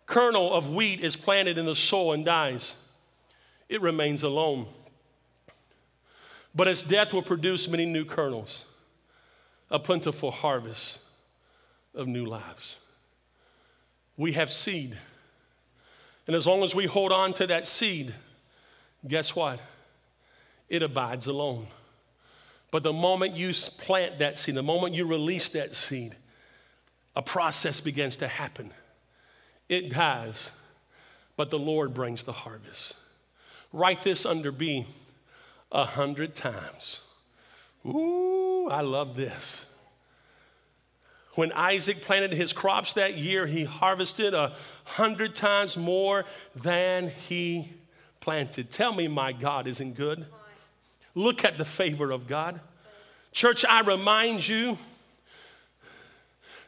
kernel 0.07 0.53
of 0.53 0.69
wheat 0.69 0.99
is 0.99 1.15
planted 1.15 1.57
in 1.57 1.65
the 1.65 1.77
soil 1.77 2.12
and 2.12 2.25
dies, 2.25 2.75
it 3.69 3.81
remains 3.81 4.25
alone. 4.25 4.67
But 6.57 6.67
its 6.67 6.83
death 6.83 7.12
will 7.12 7.23
produce 7.23 7.69
many 7.69 7.87
new 7.87 8.05
kernels, 8.05 8.65
a 9.71 9.79
plentiful 9.79 10.33
harvest 10.33 10.99
of 11.95 12.09
new 12.09 12.27
lives 12.27 12.79
we 14.22 14.32
have 14.35 14.52
seed. 14.52 14.96
And 16.28 16.37
as 16.37 16.46
long 16.46 16.62
as 16.62 16.76
we 16.76 16.87
hold 16.87 17.11
on 17.11 17.32
to 17.35 17.46
that 17.48 17.66
seed, 17.66 18.14
guess 19.08 19.35
what? 19.35 19.61
It 20.68 20.80
abides 20.85 21.26
alone. 21.26 21.66
But 22.70 22.85
the 22.85 22.92
moment 22.92 23.35
you 23.35 23.52
plant 23.78 24.20
that 24.20 24.38
seed, 24.38 24.54
the 24.54 24.62
moment 24.62 24.94
you 24.94 25.08
release 25.08 25.48
that 25.48 25.74
seed, 25.74 26.14
a 27.16 27.20
process 27.20 27.80
begins 27.80 28.14
to 28.18 28.28
happen. 28.28 28.70
It 29.68 29.90
dies, 29.90 30.52
but 31.37 31.50
the 31.50 31.58
Lord 31.58 31.92
brings 31.92 32.22
the 32.22 32.32
harvest. 32.32 32.94
Write 33.72 34.04
this 34.04 34.24
under 34.24 34.52
B 34.52 34.87
a 35.72 35.85
hundred 35.85 36.37
times. 36.37 37.00
Ooh, 37.85 38.68
I 38.70 38.82
love 38.82 39.16
this. 39.16 39.66
When 41.35 41.51
Isaac 41.53 42.03
planted 42.03 42.33
his 42.33 42.53
crops 42.53 42.92
that 42.95 43.16
year, 43.16 43.47
he 43.47 43.64
harvested 43.64 44.35
a 44.35 44.53
hundred 44.85 45.35
times 45.35 45.77
more 45.77 46.25
than 46.55 47.11
he 47.29 47.71
planted. 48.21 48.71
Tell 48.71 48.92
me, 48.92 49.09
my 49.09 49.33
God 49.33 49.66
isn't 49.66 49.95
good. 49.95 50.27
Look 51.14 51.45
at 51.45 51.59
the 51.59 51.64
favor 51.64 52.11
of 52.11 52.27
God. 52.27 52.61
Church, 53.33 53.64
I 53.66 53.81
remind 53.81 54.47
you, 54.47 54.77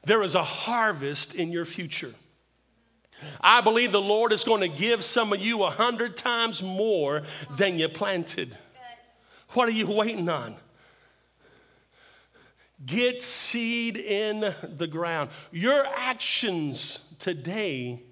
there 0.05 0.23
is 0.23 0.35
a 0.35 0.43
harvest 0.43 1.35
in 1.35 1.51
your 1.51 1.65
future. 1.65 2.15
I 3.41 3.61
believe 3.61 3.93
the 3.93 4.01
Lord 4.01 4.33
is 4.33 4.45
going 4.45 4.61
to 4.61 4.79
give 4.79 5.05
some 5.05 5.33
of 5.33 5.41
you 5.41 5.63
a 5.63 5.71
hundred 5.71 6.17
times 6.17 6.63
more 6.63 7.23
than 7.57 7.79
you 7.79 7.89
planted. 7.89 8.57
What 9.51 9.69
are 9.69 9.73
you 9.73 9.87
waiting 9.87 10.29
on? 10.29 10.57
Get 12.85 13.23
seed 13.23 13.97
in 13.97 14.55
the 14.63 14.87
ground. 14.87 15.31
Your 15.53 15.87
actions 15.87 16.99
today 17.19 18.03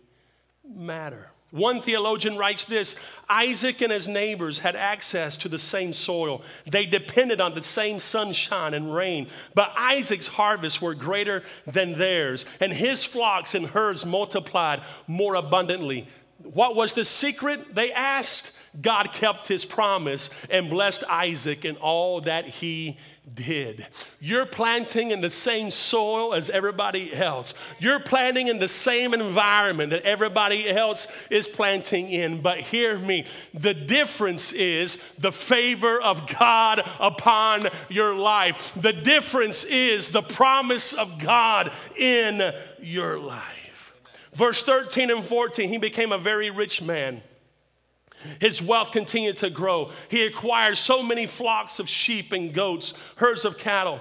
matter. 0.65 1.31
One 1.53 1.83
theologian 1.83 2.39
writes 2.39 2.65
this 2.65 3.05
Isaac 3.29 3.83
and 3.83 3.93
his 3.93 4.09
neighbors 4.09 4.61
had 4.61 4.75
access 4.75 5.37
to 5.39 5.51
the 5.51 5.59
same 5.59 5.93
soil. 5.93 6.43
They 6.67 6.87
depended 6.87 7.43
on 7.43 7.55
the 7.55 7.63
same 7.63 7.99
sunshine 7.99 8.73
and 8.73 8.95
rain. 8.95 9.27
But 9.55 9.71
Isaac's 9.77 10.29
harvests 10.29 10.81
were 10.81 10.95
greater 10.95 11.43
than 11.67 11.99
theirs, 11.99 12.47
and 12.59 12.73
his 12.73 13.05
flocks 13.05 13.55
and 13.55 13.67
herds 13.67 14.07
multiplied 14.07 14.81
more 15.07 15.35
abundantly. 15.35 16.09
What 16.39 16.75
was 16.75 16.95
the 16.95 17.05
secret? 17.05 17.75
They 17.75 17.93
asked. 17.93 18.59
God 18.81 19.13
kept 19.13 19.47
his 19.47 19.67
promise 19.67 20.47
and 20.51 20.71
blessed 20.71 21.05
Isaac 21.11 21.67
in 21.67 21.77
all 21.77 22.23
that 22.23 22.47
he 22.47 22.97
did. 23.35 23.87
You're 24.21 24.47
planting 24.47 25.11
in 25.11 25.21
the 25.21 25.31
same 25.31 25.71
soil 25.71 26.35
as 26.35 26.51
everybody 26.51 27.15
else. 27.15 27.55
You're 27.79 28.01
planting 28.01 28.49
in 28.49 28.59
the 28.59 28.69
same 28.69 29.15
environment 29.15 29.91
that 29.91 30.03
everybody 30.03 30.69
else 30.69 31.07
is 31.31 31.49
planting 31.49 32.11
in. 32.11 32.43
But 32.43 32.59
hear 32.59 32.99
me 32.99 33.27
the 33.55 33.75
difference 33.75 34.53
is 34.53 35.15
the 35.17 35.33
favor 35.33 36.01
of 36.01 36.27
God 36.39 36.83
upon 36.99 37.67
your 37.89 38.15
life. 38.15 38.73
The 38.75 38.93
difference 38.93 39.65
is 39.65 40.09
the 40.09 40.23
promise 40.23 40.93
of 40.93 41.19
God 41.21 41.73
in 41.97 42.53
your 42.81 43.19
life. 43.19 43.95
Verse 44.33 44.63
13 44.63 45.11
and 45.11 45.25
14, 45.25 45.69
he 45.69 45.79
became 45.79 46.11
a 46.11 46.19
very 46.19 46.51
rich 46.51 46.83
man 46.83 47.23
his 48.41 48.63
wealth 48.63 48.93
continued 48.93 49.39
to 49.39 49.51
grow. 49.51 49.91
He 50.09 50.25
acquired 50.27 50.77
so 50.77 51.03
many 51.03 51.27
flocks 51.27 51.79
of 51.79 51.89
sheep 51.89 52.33
and 52.33 52.53
goats, 52.53 52.95
herds 53.17 53.45
of 53.45 53.59
cattle. 53.59 54.01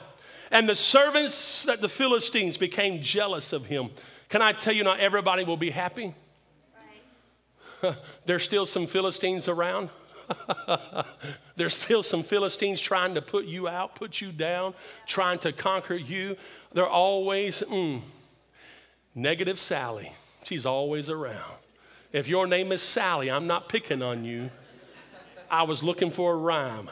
And 0.51 0.67
the 0.67 0.75
servants 0.75 1.63
that 1.63 1.81
the 1.81 1.89
Philistines 1.89 2.57
became 2.57 3.01
jealous 3.01 3.53
of 3.53 3.65
him. 3.65 3.89
Can 4.29 4.41
I 4.41 4.51
tell 4.51 4.73
you, 4.73 4.83
not 4.83 4.99
everybody 4.99 5.43
will 5.43 5.57
be 5.57 5.69
happy? 5.69 6.13
Right. 7.83 7.95
There's 8.25 8.43
still 8.43 8.65
some 8.65 8.85
Philistines 8.85 9.47
around. 9.47 9.89
There's 11.55 11.75
still 11.75 12.03
some 12.03 12.23
Philistines 12.23 12.79
trying 12.79 13.15
to 13.15 13.21
put 13.21 13.45
you 13.45 13.67
out, 13.67 13.95
put 13.95 14.21
you 14.21 14.31
down, 14.31 14.73
trying 15.05 15.39
to 15.39 15.51
conquer 15.51 15.95
you. 15.95 16.37
They're 16.73 16.87
always, 16.87 17.61
mm, 17.61 18.01
negative 19.15 19.59
Sally. 19.59 20.13
She's 20.43 20.65
always 20.65 21.09
around. 21.09 21.60
If 22.13 22.27
your 22.27 22.45
name 22.45 22.71
is 22.71 22.81
Sally, 22.81 23.31
I'm 23.31 23.47
not 23.47 23.69
picking 23.69 24.01
on 24.01 24.25
you. 24.25 24.51
I 25.49 25.63
was 25.63 25.81
looking 25.81 26.11
for 26.11 26.33
a 26.33 26.35
rhyme. 26.35 26.89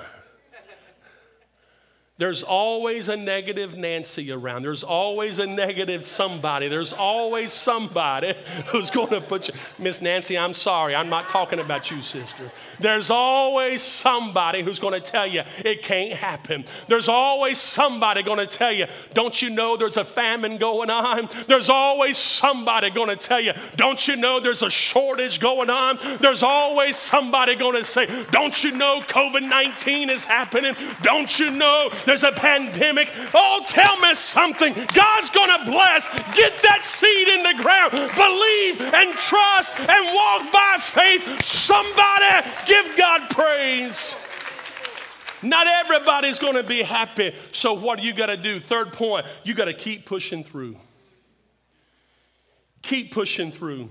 There's 2.19 2.43
always 2.43 3.07
a 3.07 3.15
negative 3.15 3.77
Nancy 3.77 4.29
around. 4.29 4.63
There's 4.63 4.83
always 4.83 5.39
a 5.39 5.47
negative 5.47 6.05
somebody. 6.05 6.67
There's 6.67 6.91
always 6.91 7.53
somebody 7.53 8.33
who's 8.65 8.89
going 8.89 9.11
to 9.11 9.21
put 9.21 9.47
you, 9.47 9.53
Miss 9.77 10.01
Nancy, 10.01 10.37
I'm 10.37 10.53
sorry. 10.53 10.95
I'm 10.95 11.09
not 11.09 11.29
talking 11.29 11.59
about 11.59 11.89
you, 11.89 12.01
sister. 12.01 12.51
There's 12.77 13.09
always 13.09 13.81
somebody 13.81 14.63
who's 14.63 14.79
going 14.79 14.99
to 15.01 15.11
tell 15.11 15.27
you 15.27 15.43
it 15.59 15.81
can't 15.81 16.11
happen. 16.11 16.65
There's 16.89 17.07
always 17.07 17.57
somebody 17.57 18.21
going 18.21 18.45
to 18.45 18.47
tell 18.47 18.73
you, 18.73 18.87
don't 19.13 19.41
you 19.41 19.49
know 19.49 19.77
there's 19.77 19.95
a 19.95 20.03
famine 20.03 20.57
going 20.57 20.89
on? 20.89 21.29
There's 21.47 21.69
always 21.69 22.17
somebody 22.17 22.89
going 22.89 23.09
to 23.09 23.15
tell 23.15 23.39
you, 23.39 23.53
don't 23.77 24.05
you 24.09 24.17
know 24.17 24.41
there's 24.41 24.61
a 24.61 24.69
shortage 24.69 25.39
going 25.39 25.69
on? 25.69 25.97
There's 26.19 26.43
always 26.43 26.97
somebody 26.97 27.55
going 27.55 27.77
to 27.77 27.85
say, 27.85 28.25
don't 28.31 28.61
you 28.61 28.71
know 28.71 28.99
COVID 29.07 29.47
19 29.47 30.09
is 30.09 30.25
happening? 30.25 30.75
Don't 31.01 31.39
you 31.39 31.51
know? 31.51 31.89
There's 32.09 32.23
a 32.23 32.31
pandemic. 32.31 33.07
Oh, 33.35 33.63
tell 33.67 33.99
me 33.99 34.15
something. 34.15 34.73
God's 34.95 35.29
going 35.29 35.59
to 35.59 35.65
bless. 35.69 36.09
Get 36.33 36.59
that 36.63 36.83
seed 36.83 37.27
in 37.27 37.43
the 37.43 37.61
ground. 37.61 37.91
Believe 37.91 38.81
and 38.95 39.13
trust 39.13 39.79
and 39.79 40.15
walk 40.15 40.51
by 40.51 40.77
faith. 40.79 41.39
Somebody 41.43 42.49
give 42.65 42.97
God 42.97 43.29
praise. 43.29 44.15
Not 45.43 45.67
everybody's 45.67 46.39
going 46.39 46.55
to 46.55 46.63
be 46.63 46.81
happy. 46.81 47.31
So, 47.51 47.73
what 47.73 48.01
you 48.01 48.15
got 48.15 48.29
to 48.29 48.37
do? 48.37 48.59
Third 48.59 48.91
point, 48.91 49.27
you 49.43 49.53
got 49.53 49.65
to 49.65 49.73
keep 49.75 50.07
pushing 50.07 50.43
through. 50.43 50.77
Keep 52.81 53.11
pushing 53.11 53.51
through. 53.51 53.87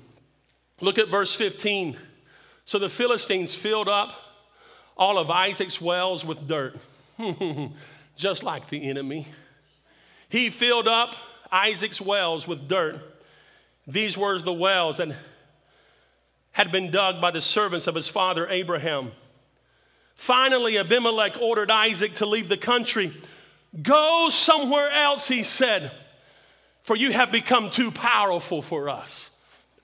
Look 0.81 0.99
at 0.99 1.07
verse 1.07 1.37
15. 1.37 1.97
So 2.65 2.81
the 2.81 2.89
Philistines 2.89 3.55
filled 3.55 3.89
up 3.89 4.13
all 4.97 5.19
of 5.19 5.31
Isaac's 5.31 5.81
wells 5.81 6.25
with 6.25 6.49
dirt. 6.49 6.77
just 8.19 8.43
like 8.43 8.69
the 8.69 8.91
enemy. 8.91 9.27
He 10.29 10.51
filled 10.51 10.89
up 10.89 11.15
Isaac's 11.51 12.01
wells 12.01 12.47
with 12.47 12.69
dirt. 12.69 13.01
These 13.87 14.19
were 14.19 14.39
the 14.39 14.53
wells 14.53 14.99
that 14.99 15.17
had 16.51 16.71
been 16.71 16.91
dug 16.91 17.21
by 17.21 17.31
the 17.31 17.41
servants 17.41 17.87
of 17.87 17.95
his 17.95 18.09
father 18.09 18.47
Abraham. 18.49 19.13
Finally, 20.17 20.77
Abimelech 20.77 21.41
ordered 21.41 21.71
Isaac 21.71 22.15
to 22.15 22.27
leave 22.27 22.49
the 22.49 22.57
country. 22.57 23.13
Go 23.81 24.29
somewhere 24.31 24.91
else, 24.91 25.29
he 25.29 25.45
said, 25.45 25.91
for 26.83 26.97
you 26.97 27.13
have 27.13 27.31
become 27.31 27.71
too 27.71 27.93
powerful 27.93 28.61
for 28.61 28.89
us. 28.91 29.38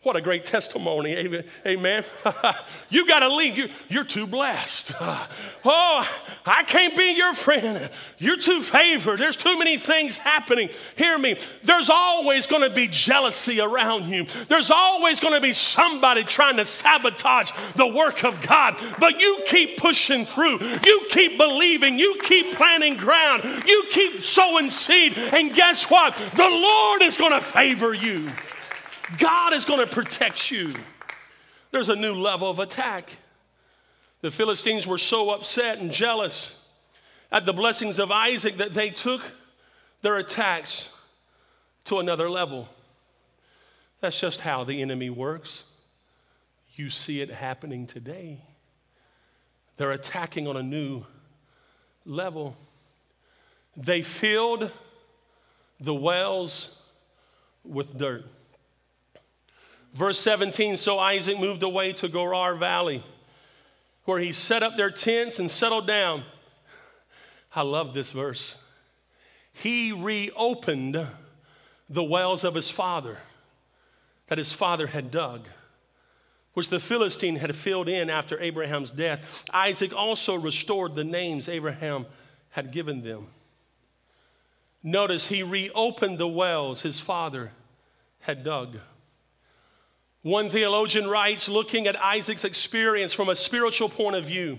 What 0.05 0.17
a 0.17 0.21
great 0.21 0.45
testimony. 0.45 1.17
Amen. 1.17 1.45
Amen. 1.67 2.05
you 2.91 3.07
got 3.07 3.21
to 3.21 3.35
leave. 3.35 3.57
You're, 3.57 3.69
you're 3.89 4.05
too 4.05 4.27
blessed. 4.27 4.93
oh, 5.01 6.09
I 6.45 6.63
can't 6.65 6.95
be 6.95 7.17
your 7.17 7.33
friend. 7.33 7.89
You're 8.19 8.37
too 8.37 8.61
favored. 8.61 9.19
There's 9.19 9.37
too 9.37 9.59
many 9.59 9.79
things 9.79 10.19
happening. 10.19 10.69
Hear 10.97 11.17
me. 11.17 11.37
There's 11.63 11.89
always 11.89 12.47
going 12.47 12.69
to 12.69 12.75
be 12.75 12.87
jealousy 12.87 13.63
around 13.63 14.05
you. 14.05 14.27
There's 14.47 14.71
always 14.71 15.21
going 15.21 15.35
to 15.35 15.41
be 15.41 15.55
somebody 15.55 16.23
trying 16.23 16.59
to 16.59 16.67
sabotage 16.67 17.53
the 17.75 17.87
work 17.87 18.25
of 18.25 18.47
God. 18.47 18.79
But 19.01 19.19
you 19.19 19.43
keep 19.49 19.79
pushing 19.79 20.27
through. 20.27 20.59
You 20.85 21.07
keep 21.09 21.39
believing. 21.39 21.99
You 21.99 22.21
keep 22.25 22.53
planting 22.53 22.99
ground. 22.99 23.43
You 23.67 23.85
keep 23.91 24.21
sowing 24.21 24.69
seed. 24.69 25.17
And 25.17 25.55
guess 25.55 25.89
what? 25.91 26.15
The 26.37 26.47
Lord 26.51 27.01
is 27.01 27.17
going 27.17 27.33
to 27.33 27.41
favor 27.41 27.95
you. 27.95 28.31
God 29.19 29.53
is 29.53 29.65
going 29.65 29.87
to 29.87 29.93
protect 29.93 30.51
you. 30.51 30.75
There's 31.71 31.89
a 31.89 31.97
new 31.97 32.15
level 32.15 32.49
of 32.49 32.59
attack. 32.59 33.11
The 34.21 34.31
Philistines 34.31 34.87
were 34.87 34.99
so 34.99 35.31
upset 35.31 35.79
and 35.79 35.91
jealous 35.91 36.69
at 37.31 37.47
the 37.47 37.53
blessings 37.53 37.99
of 37.99 38.11
Isaac 38.11 38.55
that 38.55 38.75
they 38.75 38.91
took 38.91 39.21
their 40.03 40.17
attacks 40.17 40.89
to 41.85 41.99
another 41.99 42.31
level. 42.31 42.69
That's 44.01 44.19
just 44.19 44.41
how 44.41 44.65
the 44.65 44.81
enemy 44.81 45.11
works. 45.11 45.65
You 46.75 46.91
see 46.91 47.21
it 47.21 47.31
happening 47.31 47.87
today. 47.87 48.41
They're 49.77 49.93
attacking 49.93 50.47
on 50.47 50.57
a 50.57 50.63
new 50.63 51.05
level. 52.07 52.57
They 53.77 54.03
filled 54.03 54.71
the 55.81 55.95
wells 55.95 56.83
with 57.65 57.99
dirt. 57.99 58.25
Verse 59.95 60.19
17 60.21 60.77
So 60.77 60.99
Isaac 60.99 61.39
moved 61.39 61.63
away 61.63 61.93
to 61.95 62.09
Gerar 62.09 62.57
Valley, 62.57 63.03
where 64.05 64.19
he 64.19 64.33
set 64.33 64.63
up 64.63 64.77
their 64.77 64.91
tents 64.91 65.39
and 65.39 65.51
settled 65.51 65.87
down. 65.87 66.23
I 67.55 67.63
love 67.63 67.95
this 67.95 68.11
verse. 68.11 68.61
He 69.53 69.93
reopened 69.93 71.07
the 71.89 72.03
wells 72.03 72.43
of 72.43 72.57
his 72.57 72.69
father 72.69 73.19
that 74.27 74.39
his 74.39 74.53
father 74.53 74.89
had 74.89 75.13
dug, 75.13 75.47
which 76.55 76.71
the 76.71 76.81
Philistine 76.81 77.37
had 77.37 77.55
filled 77.55 77.89
in 77.89 78.11
after 78.11 78.41
Abraham's 78.41 78.91
death. 78.91 79.45
Isaac 79.53 79.95
also 79.95 80.35
restored 80.35 80.97
the 80.97 81.05
names 81.05 81.49
Abraham 81.49 82.07
had 82.51 82.73
given 82.73 83.03
them. 83.03 83.29
Notice 84.83 85.27
he 85.27 85.43
reopened 85.43 86.19
the 86.19 86.27
wells 86.27 86.83
his 86.83 86.99
father 86.99 87.53
had 88.21 88.43
dug. 88.43 88.79
One 90.25 90.49
theologian 90.49 91.07
writes, 91.07 91.51
looking 91.51 91.87
at 91.87 92.03
Isaac's 92.03 92.45
experience 92.45 93.13
from 93.13 93.29
a 93.29 93.37
spiritual 93.37 93.91
point 93.91 94.17
of 94.17 94.25
view, 94.25 94.59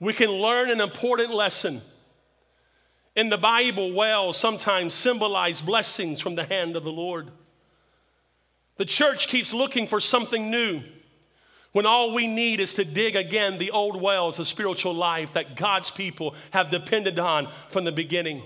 we 0.00 0.14
can 0.14 0.30
learn 0.30 0.70
an 0.70 0.80
important 0.80 1.34
lesson. 1.34 1.82
In 3.14 3.28
the 3.28 3.36
Bible, 3.36 3.92
wells 3.92 4.38
sometimes 4.38 4.94
symbolize 4.94 5.60
blessings 5.60 6.18
from 6.18 6.34
the 6.34 6.46
hand 6.46 6.76
of 6.76 6.84
the 6.84 6.90
Lord. 6.90 7.30
The 8.78 8.86
church 8.86 9.28
keeps 9.28 9.52
looking 9.52 9.86
for 9.86 10.00
something 10.00 10.50
new 10.50 10.80
when 11.72 11.84
all 11.84 12.14
we 12.14 12.26
need 12.26 12.60
is 12.60 12.72
to 12.74 12.86
dig 12.86 13.16
again 13.16 13.58
the 13.58 13.72
old 13.72 14.00
wells 14.00 14.38
of 14.38 14.46
spiritual 14.48 14.94
life 14.94 15.34
that 15.34 15.56
God's 15.56 15.90
people 15.90 16.34
have 16.52 16.70
depended 16.70 17.18
on 17.18 17.48
from 17.68 17.84
the 17.84 17.92
beginning. 17.92 18.44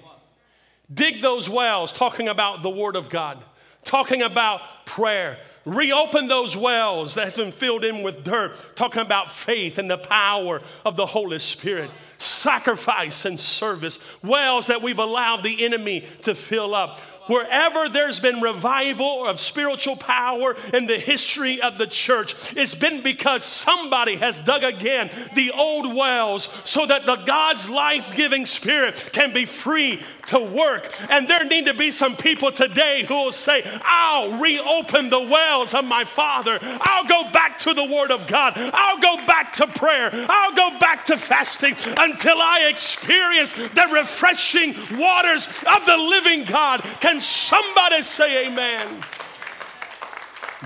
Dig 0.92 1.22
those 1.22 1.48
wells, 1.48 1.92
talking 1.92 2.26
about 2.26 2.64
the 2.64 2.70
Word 2.70 2.96
of 2.96 3.08
God, 3.08 3.38
talking 3.84 4.22
about 4.22 4.60
prayer, 4.86 5.38
reopen 5.64 6.28
those 6.28 6.56
wells 6.56 7.14
that 7.14 7.24
has 7.24 7.36
been 7.36 7.52
filled 7.52 7.84
in 7.84 8.02
with 8.02 8.24
dirt, 8.24 8.52
talking 8.76 9.02
about 9.02 9.30
faith 9.30 9.78
and 9.78 9.90
the 9.90 9.98
power 9.98 10.60
of 10.84 10.96
the 10.96 11.06
Holy 11.06 11.38
Spirit, 11.38 11.90
sacrifice 12.18 13.24
and 13.24 13.38
service, 13.38 13.98
wells 14.22 14.66
that 14.66 14.82
we've 14.82 14.98
allowed 14.98 15.42
the 15.42 15.64
enemy 15.64 16.06
to 16.22 16.34
fill 16.34 16.74
up 16.74 17.00
wherever 17.26 17.88
there's 17.88 18.20
been 18.20 18.40
revival 18.40 19.26
of 19.26 19.40
spiritual 19.40 19.96
power 19.96 20.56
in 20.72 20.86
the 20.86 20.98
history 20.98 21.60
of 21.60 21.78
the 21.78 21.86
church, 21.86 22.34
it's 22.56 22.74
been 22.74 23.02
because 23.02 23.44
somebody 23.44 24.16
has 24.16 24.40
dug 24.40 24.62
again 24.62 25.10
the 25.34 25.50
old 25.52 25.94
wells 25.94 26.48
so 26.64 26.86
that 26.86 27.06
the 27.06 27.16
God's 27.16 27.68
life 27.68 28.14
giving 28.16 28.46
spirit 28.46 29.10
can 29.12 29.32
be 29.32 29.44
free 29.44 30.02
to 30.26 30.38
work. 30.38 30.94
And 31.10 31.28
there 31.28 31.44
need 31.44 31.66
to 31.66 31.74
be 31.74 31.90
some 31.90 32.16
people 32.16 32.52
today 32.52 33.04
who 33.06 33.14
will 33.14 33.32
say, 33.32 33.62
I'll 33.84 34.38
reopen 34.38 35.10
the 35.10 35.20
wells 35.20 35.74
of 35.74 35.84
my 35.84 36.04
Father. 36.04 36.58
I'll 36.62 37.06
go 37.06 37.30
back 37.30 37.58
to 37.60 37.74
the 37.74 37.84
Word 37.84 38.10
of 38.10 38.26
God. 38.26 38.54
I'll 38.56 39.00
go 39.00 39.16
back 39.26 39.52
to 39.54 39.66
prayer. 39.66 40.10
I'll 40.12 40.54
go 40.54 40.78
back 40.78 41.04
to 41.06 41.16
fasting 41.16 41.74
until 41.98 42.40
I 42.40 42.68
experience 42.70 43.52
the 43.52 43.88
refreshing 43.92 44.74
waters 44.98 45.46
of 45.46 45.86
the 45.86 45.96
living 45.96 46.44
God. 46.44 46.82
Can 47.00 47.11
somebody 47.20 48.02
say 48.02 48.48
amen? 48.48 49.04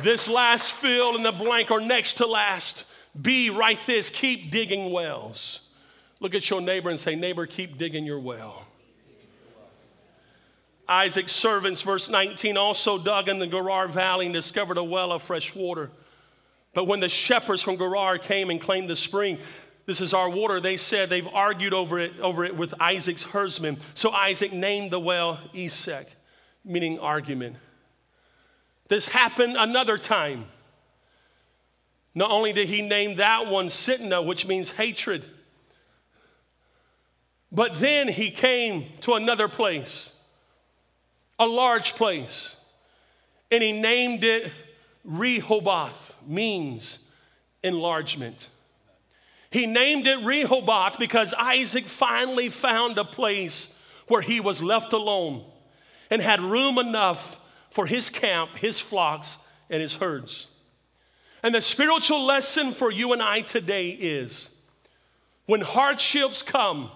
This 0.02 0.28
last 0.28 0.72
fill 0.72 1.16
in 1.16 1.22
the 1.22 1.32
blank 1.32 1.70
or 1.70 1.80
next 1.80 2.14
to 2.14 2.26
last. 2.26 2.90
B, 3.20 3.50
write 3.50 3.78
this 3.86 4.10
keep 4.10 4.50
digging 4.50 4.92
wells. 4.92 5.66
Look 6.20 6.34
at 6.34 6.48
your 6.48 6.60
neighbor 6.60 6.90
and 6.90 6.98
say, 6.98 7.14
Neighbor, 7.14 7.46
keep 7.46 7.78
digging 7.78 8.04
your 8.04 8.20
well. 8.20 8.66
Isaac's 10.88 11.32
servants, 11.32 11.82
verse 11.82 12.08
19, 12.08 12.56
also 12.56 12.96
dug 12.96 13.28
in 13.28 13.38
the 13.38 13.46
Gerar 13.46 13.88
Valley 13.88 14.26
and 14.26 14.34
discovered 14.34 14.78
a 14.78 14.84
well 14.84 15.12
of 15.12 15.22
fresh 15.22 15.54
water. 15.54 15.90
But 16.74 16.86
when 16.86 17.00
the 17.00 17.08
shepherds 17.08 17.62
from 17.62 17.76
Gerar 17.76 18.18
came 18.18 18.50
and 18.50 18.60
claimed 18.60 18.88
the 18.88 18.96
spring, 18.96 19.38
this 19.86 20.00
is 20.00 20.14
our 20.14 20.28
water, 20.28 20.60
they 20.60 20.76
said 20.76 21.08
they've 21.08 21.26
argued 21.28 21.74
over 21.74 21.98
it, 21.98 22.18
over 22.20 22.44
it 22.44 22.56
with 22.56 22.74
Isaac's 22.80 23.22
herdsmen. 23.22 23.78
So 23.94 24.10
Isaac 24.10 24.52
named 24.52 24.90
the 24.90 25.00
well 25.00 25.40
Esek, 25.54 26.06
meaning 26.66 26.98
argument. 26.98 27.56
This 28.88 29.06
happened 29.06 29.56
another 29.58 29.96
time. 29.96 30.44
Not 32.14 32.30
only 32.30 32.52
did 32.52 32.68
he 32.68 32.82
name 32.82 33.16
that 33.16 33.46
one 33.46 33.68
Sitnah, 33.68 34.24
which 34.24 34.46
means 34.46 34.70
hatred, 34.72 35.22
but 37.52 37.78
then 37.78 38.08
he 38.08 38.30
came 38.30 38.84
to 39.00 39.14
another 39.14 39.48
place 39.48 40.12
a 41.38 41.46
large 41.46 41.94
place. 41.94 42.56
And 43.50 43.62
he 43.62 43.72
named 43.72 44.24
it 44.24 44.50
Rehoboth, 45.04 46.16
means 46.26 47.10
enlargement. 47.62 48.48
He 49.50 49.66
named 49.66 50.06
it 50.06 50.24
Rehoboth 50.24 50.98
because 50.98 51.32
Isaac 51.34 51.84
finally 51.84 52.48
found 52.48 52.98
a 52.98 53.04
place 53.04 53.80
where 54.08 54.22
he 54.22 54.40
was 54.40 54.62
left 54.62 54.92
alone 54.92 55.44
and 56.10 56.22
had 56.22 56.40
room 56.40 56.78
enough 56.78 57.40
for 57.70 57.86
his 57.86 58.10
camp, 58.10 58.50
his 58.56 58.80
flocks, 58.80 59.46
and 59.70 59.82
his 59.82 59.94
herds. 59.94 60.46
And 61.42 61.54
the 61.54 61.60
spiritual 61.60 62.24
lesson 62.24 62.72
for 62.72 62.90
you 62.90 63.12
and 63.12 63.22
I 63.22 63.40
today 63.40 63.90
is 63.90 64.48
when 65.46 65.60
hardships 65.60 66.42
come, 66.42 66.90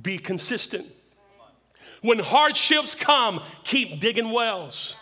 be 0.00 0.18
consistent. 0.18 0.86
When 2.02 2.18
hardships 2.18 2.94
come, 2.94 3.40
keep 3.64 4.00
digging 4.00 4.30
wells. 4.30 4.94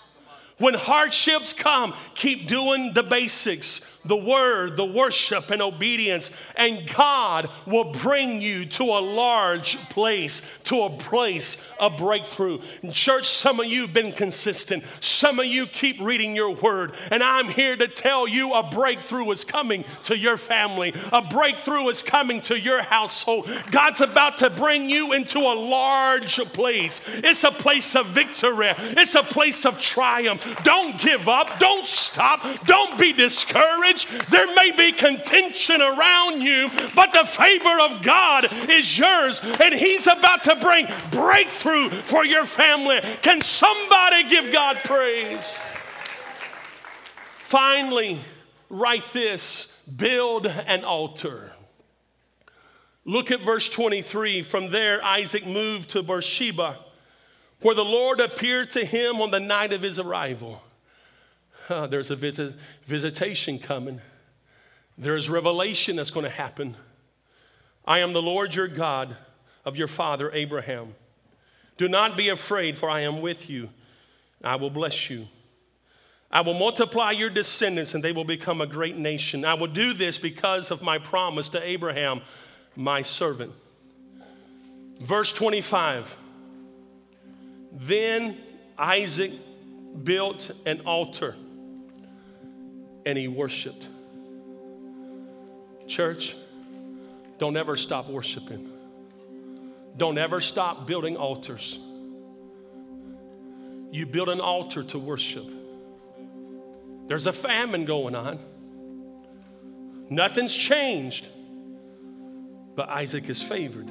When 0.58 0.74
hardships 0.74 1.52
come, 1.52 1.92
keep 2.14 2.46
doing 2.46 2.92
the 2.94 3.02
basics 3.02 3.93
the 4.04 4.16
word, 4.16 4.76
the 4.76 4.84
worship, 4.84 5.50
and 5.50 5.62
obedience, 5.62 6.30
and 6.56 6.88
God 6.94 7.48
will 7.66 7.92
bring 7.92 8.40
you 8.40 8.66
to 8.66 8.84
a 8.84 9.00
large 9.00 9.76
place, 9.90 10.58
to 10.64 10.82
a 10.82 10.90
place 10.90 11.74
of 11.80 11.96
breakthrough. 11.96 12.60
In 12.82 12.92
church, 12.92 13.26
some 13.26 13.60
of 13.60 13.66
you 13.66 13.82
have 13.82 13.94
been 13.94 14.12
consistent. 14.12 14.84
Some 15.00 15.40
of 15.40 15.46
you 15.46 15.66
keep 15.66 16.00
reading 16.00 16.36
your 16.36 16.50
word, 16.50 16.92
and 17.10 17.22
I'm 17.22 17.48
here 17.48 17.76
to 17.76 17.88
tell 17.88 18.28
you 18.28 18.52
a 18.52 18.62
breakthrough 18.62 19.30
is 19.30 19.44
coming 19.44 19.84
to 20.04 20.16
your 20.16 20.36
family. 20.36 20.94
A 21.12 21.22
breakthrough 21.22 21.88
is 21.88 22.02
coming 22.02 22.40
to 22.42 22.58
your 22.58 22.82
household. 22.82 23.48
God's 23.70 24.00
about 24.00 24.38
to 24.38 24.50
bring 24.50 24.88
you 24.88 25.12
into 25.12 25.38
a 25.38 25.54
large 25.54 26.36
place. 26.52 27.00
It's 27.24 27.44
a 27.44 27.50
place 27.50 27.96
of 27.96 28.06
victory. 28.06 28.72
It's 28.78 29.14
a 29.14 29.22
place 29.22 29.64
of 29.64 29.80
triumph. 29.80 30.62
Don't 30.62 30.98
give 31.00 31.28
up. 31.28 31.58
Don't 31.58 31.86
stop. 31.86 32.42
Don't 32.66 32.98
be 32.98 33.12
discouraged. 33.12 33.93
There 34.30 34.52
may 34.54 34.72
be 34.76 34.92
contention 34.92 35.80
around 35.80 36.42
you, 36.42 36.70
but 36.94 37.12
the 37.12 37.24
favor 37.24 37.80
of 37.80 38.02
God 38.02 38.48
is 38.70 38.98
yours, 38.98 39.40
and 39.60 39.74
He's 39.74 40.06
about 40.06 40.42
to 40.44 40.56
bring 40.56 40.86
breakthrough 41.10 41.88
for 41.90 42.24
your 42.24 42.44
family. 42.44 43.00
Can 43.22 43.40
somebody 43.40 44.28
give 44.28 44.52
God 44.52 44.76
praise? 44.84 45.58
Finally, 47.44 48.18
write 48.68 49.04
this 49.12 49.86
build 49.86 50.46
an 50.46 50.82
altar. 50.82 51.52
Look 53.04 53.30
at 53.30 53.40
verse 53.40 53.68
23. 53.68 54.42
From 54.42 54.70
there, 54.70 55.04
Isaac 55.04 55.46
moved 55.46 55.90
to 55.90 56.02
Beersheba, 56.02 56.78
where 57.60 57.74
the 57.74 57.84
Lord 57.84 58.18
appeared 58.18 58.70
to 58.72 58.84
him 58.84 59.20
on 59.20 59.30
the 59.30 59.40
night 59.40 59.72
of 59.72 59.82
his 59.82 59.98
arrival. 59.98 60.62
There's 61.88 62.10
a 62.10 62.16
visit, 62.16 62.54
visitation 62.86 63.58
coming. 63.58 64.00
There's 64.96 65.28
revelation 65.28 65.96
that's 65.96 66.10
going 66.10 66.24
to 66.24 66.30
happen. 66.30 66.76
I 67.84 67.98
am 68.00 68.12
the 68.12 68.22
Lord 68.22 68.54
your 68.54 68.68
God 68.68 69.16
of 69.64 69.76
your 69.76 69.88
father 69.88 70.30
Abraham. 70.32 70.94
Do 71.76 71.88
not 71.88 72.16
be 72.16 72.28
afraid, 72.28 72.76
for 72.76 72.88
I 72.88 73.00
am 73.00 73.20
with 73.20 73.50
you. 73.50 73.70
I 74.42 74.56
will 74.56 74.70
bless 74.70 75.10
you. 75.10 75.26
I 76.30 76.40
will 76.42 76.54
multiply 76.54 77.12
your 77.12 77.30
descendants, 77.30 77.94
and 77.94 78.02
they 78.02 78.12
will 78.12 78.24
become 78.24 78.60
a 78.60 78.66
great 78.66 78.96
nation. 78.96 79.44
I 79.44 79.54
will 79.54 79.68
do 79.68 79.92
this 79.92 80.18
because 80.18 80.70
of 80.70 80.82
my 80.82 80.98
promise 80.98 81.48
to 81.50 81.66
Abraham, 81.66 82.20
my 82.76 83.02
servant. 83.02 83.52
Verse 85.00 85.32
25 85.32 86.16
Then 87.72 88.36
Isaac 88.78 89.32
built 90.02 90.50
an 90.66 90.80
altar 90.80 91.36
and 93.06 93.18
he 93.18 93.28
worshiped. 93.28 93.86
Church, 95.86 96.34
don't 97.38 97.56
ever 97.56 97.76
stop 97.76 98.08
worshiping. 98.08 98.70
Don't 99.96 100.18
ever 100.18 100.40
stop 100.40 100.86
building 100.86 101.16
altars. 101.16 101.78
You 103.92 104.06
build 104.06 104.28
an 104.28 104.40
altar 104.40 104.82
to 104.82 104.98
worship. 104.98 105.44
There's 107.06 107.26
a 107.26 107.32
famine 107.32 107.84
going 107.84 108.14
on. 108.14 108.38
Nothing's 110.10 110.54
changed, 110.54 111.26
but 112.74 112.88
Isaac 112.88 113.28
is 113.28 113.42
favored. 113.42 113.86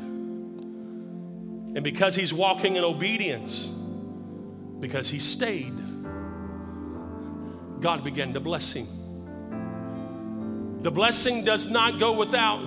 And 1.76 1.84
because 1.84 2.16
he's 2.16 2.34
walking 2.34 2.76
in 2.76 2.84
obedience, 2.84 3.72
because 4.80 5.10
he 5.10 5.20
stayed, 5.20 5.74
God 7.80 8.04
began 8.04 8.34
to 8.34 8.40
bless 8.40 8.74
him. 8.74 8.88
The 10.84 10.92
blessing 10.92 11.46
does 11.46 11.72
not 11.72 11.98
go 11.98 12.12
without 12.12 12.60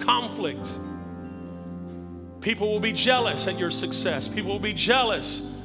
conflict. 0.00 0.68
People 2.40 2.68
will 2.72 2.80
be 2.80 2.92
jealous 2.92 3.46
at 3.46 3.60
your 3.60 3.70
success. 3.70 4.26
People 4.26 4.50
will 4.50 4.58
be 4.58 4.74
jealous 4.74 5.56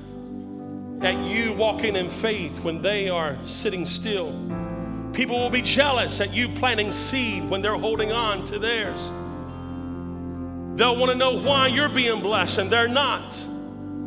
at 1.01 1.17
you 1.17 1.53
walking 1.53 1.95
in 1.95 2.07
faith 2.07 2.59
when 2.59 2.83
they 2.83 3.09
are 3.09 3.39
sitting 3.47 3.87
still. 3.87 4.31
People 5.13 5.39
will 5.39 5.49
be 5.49 5.63
jealous 5.63 6.21
at 6.21 6.31
you 6.31 6.47
planting 6.49 6.91
seed 6.91 7.49
when 7.49 7.63
they're 7.63 7.73
holding 7.73 8.11
on 8.11 8.45
to 8.45 8.59
theirs. 8.59 9.01
They'll 10.77 10.95
want 10.95 11.11
to 11.11 11.17
know 11.17 11.39
why 11.39 11.69
you're 11.69 11.89
being 11.89 12.21
blessed 12.21 12.59
and 12.59 12.69
they're 12.69 12.87
not. 12.87 13.35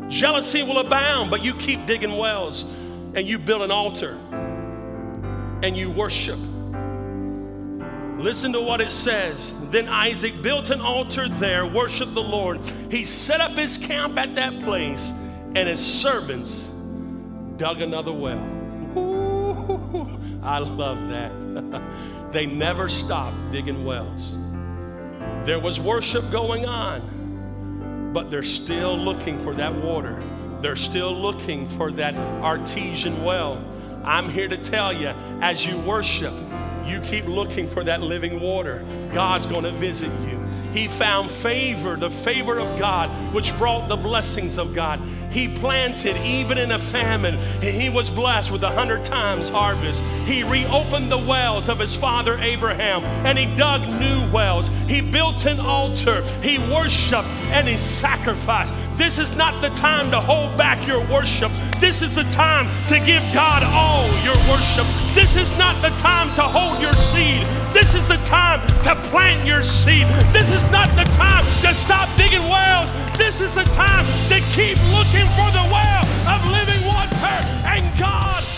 Jealousy 0.09 0.63
will 0.63 0.79
abound, 0.79 1.33
but 1.33 1.45
you 1.45 1.53
keep 1.55 1.85
digging 1.87 2.17
wells 2.17 2.63
and 3.15 3.27
you 3.27 3.39
build 3.39 3.63
an 3.63 3.73
altar 3.73 4.17
and 5.65 5.77
you 5.77 5.91
worship 5.91 6.39
Listen 8.23 8.53
to 8.53 8.61
what 8.61 8.81
it 8.81 8.93
says. 8.93 9.53
Then 9.71 9.89
Isaac 9.89 10.41
built 10.43 10.71
an 10.71 10.81
altar 10.81 11.29
there, 11.29 11.67
worshiped 11.67 12.15
the 12.15 12.23
Lord. 12.23 12.61
He 12.89 13.05
set 13.05 13.41
up 13.41 13.51
his 13.51 13.77
camp 13.77 14.17
at 14.17 14.37
that 14.37 14.63
place, 14.63 15.11
and 15.57 15.69
his 15.69 15.85
servants 15.85 16.69
dug 17.57 17.83
another 17.83 18.13
well. 18.13 18.39
Ooh, 18.97 20.09
I 20.43 20.61
love 20.61 21.09
that. 21.09 21.33
they 22.33 22.47
never 22.47 22.89
stopped 22.89 23.37
digging 23.51 23.85
wells. 23.85 24.39
There 25.45 25.59
was 25.59 25.81
worship 25.81 26.31
going 26.31 26.65
on, 26.65 28.13
but 28.13 28.31
they're 28.31 28.45
still 28.45 28.97
looking 28.97 29.43
for 29.43 29.53
that 29.55 29.75
water. 29.75 30.23
They're 30.61 30.77
still 30.77 31.13
looking 31.13 31.69
for 31.71 31.91
that 31.93 32.15
artesian 32.41 33.25
well. 33.25 33.65
I'm 34.05 34.29
here 34.29 34.47
to 34.47 34.57
tell 34.57 34.93
you 34.93 35.09
as 35.41 35.67
you 35.67 35.77
worship, 35.79 36.33
you 36.87 37.01
keep 37.01 37.27
looking 37.27 37.69
for 37.69 37.85
that 37.85 38.01
living 38.01 38.41
water. 38.41 38.85
God's 39.13 39.47
going 39.47 39.65
to 39.65 39.73
visit 39.73 40.11
you. 40.29 40.39
He 40.73 40.89
found 40.89 41.31
favor, 41.31 41.97
the 41.97 42.09
favor 42.09 42.59
of 42.59 42.79
God, 42.79 43.11
which 43.35 43.57
brought 43.59 43.89
the 43.89 43.97
blessings 43.97 44.57
of 44.57 44.75
God. 44.75 45.01
He 45.31 45.49
planted 45.49 46.17
even 46.19 46.57
in 46.57 46.73
a 46.73 46.79
famine, 46.79 47.35
and 47.35 47.65
he 47.65 47.91
was 47.91 48.09
blessed 48.09 48.51
with 48.51 48.63
a 48.63 48.71
hundred 48.71 49.05
times 49.05 49.51
harvest. 49.51 50.03
He 50.25 50.43
reopened 50.43 51.13
the 51.13 51.19
wells 51.19 51.69
of 51.69 51.79
his 51.79 51.95
father 51.95 52.39
Abraham, 52.39 53.05
and 53.27 53.39
he 53.39 53.55
dug 53.57 53.83
new 54.01 54.31
wells. 54.33 54.69
He 54.89 55.01
built 55.03 55.45
an 55.45 55.61
altar, 55.61 56.23
he 56.43 56.59
worshiped, 56.59 57.29
and 57.53 57.69
he 57.69 57.77
sacrificed. 57.77 58.75
This 58.97 59.19
is 59.19 59.37
not 59.37 59.61
the 59.61 59.71
time 59.71 60.11
to 60.11 60.21
hold 60.21 60.57
back 60.57 60.87
your 60.87 61.01
worship. 61.07 61.53
This 61.83 62.01
is 62.01 62.15
the 62.15 62.23
time 62.31 62.71
to 62.87 63.01
give 63.01 63.23
God 63.35 63.65
all 63.65 64.07
your 64.23 64.37
worship. 64.49 64.87
This 65.17 65.35
is 65.35 65.51
not 65.59 65.75
the 65.83 65.91
time 65.99 66.33
to 66.37 66.43
hold 66.43 66.81
your 66.81 66.93
seed. 66.93 67.45
This 67.75 67.95
is 67.97 68.07
the 68.07 68.19
time 68.19 68.65
to 68.85 68.95
plant 69.11 69.45
your 69.45 69.65
seed. 69.65 70.07
This 70.33 70.53
is 70.53 70.63
not 70.71 70.89
the 70.95 71.03
time 71.11 71.45
to 71.63 71.75
stop 71.75 72.09
digging 72.17 72.49
wells. 72.49 72.89
This 73.19 73.41
is 73.41 73.57
the 73.57 73.65
time 73.75 74.07
to 74.29 74.39
keep 74.55 74.79
looking 74.95 75.27
for 75.35 75.51
the 75.51 75.67
well 75.75 76.07
of 76.31 76.47
living 76.55 76.87
water 76.87 77.37
and 77.67 77.83
God. 77.99 78.52